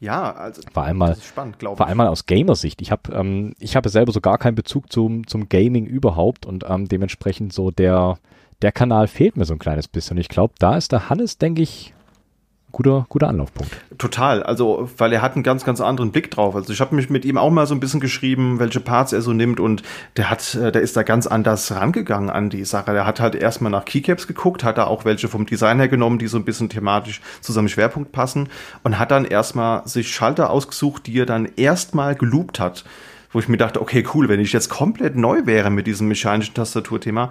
[0.00, 2.80] Ja, also vor allem mal, spannend, vor allem mal aus Gamersicht.
[2.80, 6.64] Ich habe ähm, ich habe selber so gar keinen Bezug zum zum Gaming überhaupt und
[6.66, 8.18] ähm, dementsprechend so der
[8.62, 10.16] der Kanal fehlt mir so ein kleines bisschen.
[10.16, 11.92] Und ich glaube, da ist der Hannes, denke ich,
[12.72, 13.70] guter, guter Anlaufpunkt.
[13.98, 16.56] Total, also weil er hat einen ganz, ganz anderen Blick drauf.
[16.56, 19.22] Also ich habe mich mit ihm auch mal so ein bisschen geschrieben, welche Parts er
[19.22, 19.82] so nimmt und
[20.16, 22.92] der hat, äh, der ist da ganz anders rangegangen an die Sache.
[22.92, 26.18] Der hat halt erstmal nach Keycaps geguckt, hat da auch welche vom Design her genommen,
[26.18, 28.48] die so ein bisschen thematisch zu seinem Schwerpunkt passen
[28.82, 32.84] und hat dann erstmal sich Schalter ausgesucht, die er dann erstmal geloopt hat
[33.32, 36.54] wo ich mir dachte, okay, cool, wenn ich jetzt komplett neu wäre mit diesem mechanischen
[36.54, 37.30] Tastaturthema,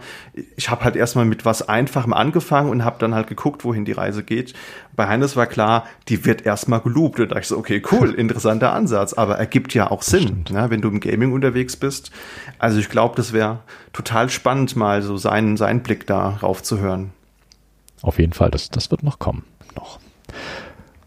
[0.55, 3.91] ich habe halt erstmal mit was Einfachem angefangen und habe dann halt geguckt, wohin die
[3.91, 4.53] Reise geht.
[4.95, 7.19] Bei Heines war klar, die wird erstmal geloopt.
[7.19, 10.69] Und da dachte ich so, okay, cool, interessanter Ansatz, aber ergibt ja auch Sinn, ne,
[10.69, 12.11] wenn du im Gaming unterwegs bist.
[12.57, 13.59] Also ich glaube, das wäre
[13.93, 17.11] total spannend, mal so seinen, seinen Blick darauf zu hören.
[18.01, 19.43] Auf jeden Fall, das, das wird noch kommen.
[19.75, 19.99] Noch.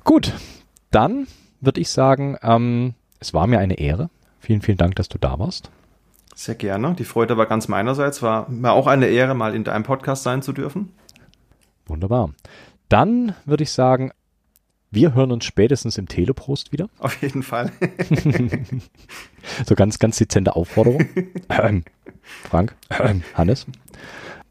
[0.05, 0.32] Gut,
[0.90, 1.26] dann
[1.61, 4.11] würde ich sagen, ähm, Es war mir eine Ehre.
[4.45, 5.70] Vielen, vielen Dank, dass du da warst.
[6.34, 6.95] Sehr gerne.
[6.99, 8.20] Die Freude war ganz meinerseits.
[8.20, 10.92] War mir auch eine Ehre, mal in deinem Podcast sein zu dürfen.
[11.86, 12.34] Wunderbar.
[12.90, 14.12] Dann würde ich sagen,
[14.90, 16.90] wir hören uns spätestens im Teleprost wieder.
[16.99, 17.72] Auf jeden Fall.
[19.66, 21.09] so ganz, ganz dezente Aufforderung.
[21.49, 21.84] Ähm,
[22.20, 23.64] Frank, ähm, Hannes.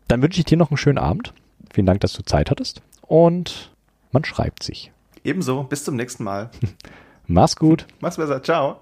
[0.07, 1.35] Dann wünsche ich dir noch einen schönen Abend.
[1.71, 2.81] Vielen Dank, dass du Zeit hattest.
[3.01, 3.71] Und
[4.11, 4.91] man schreibt sich.
[5.23, 5.65] Ebenso.
[5.65, 6.49] Bis zum nächsten Mal.
[7.27, 7.85] Mach's gut.
[7.99, 8.41] Mach's besser.
[8.41, 8.79] Ciao.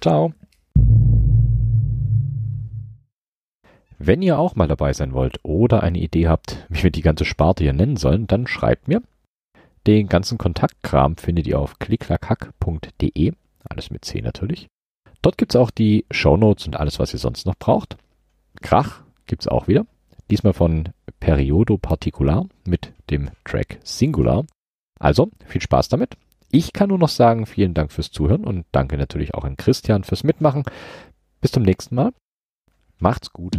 [0.00, 0.32] Ciao.
[3.98, 7.24] Wenn ihr auch mal dabei sein wollt oder eine Idee habt, wie wir die ganze
[7.24, 9.02] Sparte hier nennen sollen, dann schreibt mir.
[9.86, 13.32] Den ganzen Kontaktkram findet ihr auf klicklackhack.de.
[13.68, 14.68] Alles mit C natürlich.
[15.22, 17.96] Dort gibt's auch die Shownotes und alles, was ihr sonst noch braucht.
[18.60, 19.86] Krach gibt's auch wieder.
[20.30, 24.44] Diesmal von Periodo Particular mit dem Track Singular.
[24.98, 26.16] Also, viel Spaß damit.
[26.54, 30.04] Ich kann nur noch sagen, vielen Dank fürs Zuhören und danke natürlich auch an Christian
[30.04, 30.62] fürs Mitmachen.
[31.40, 32.12] Bis zum nächsten Mal.
[33.00, 33.58] Macht's gut.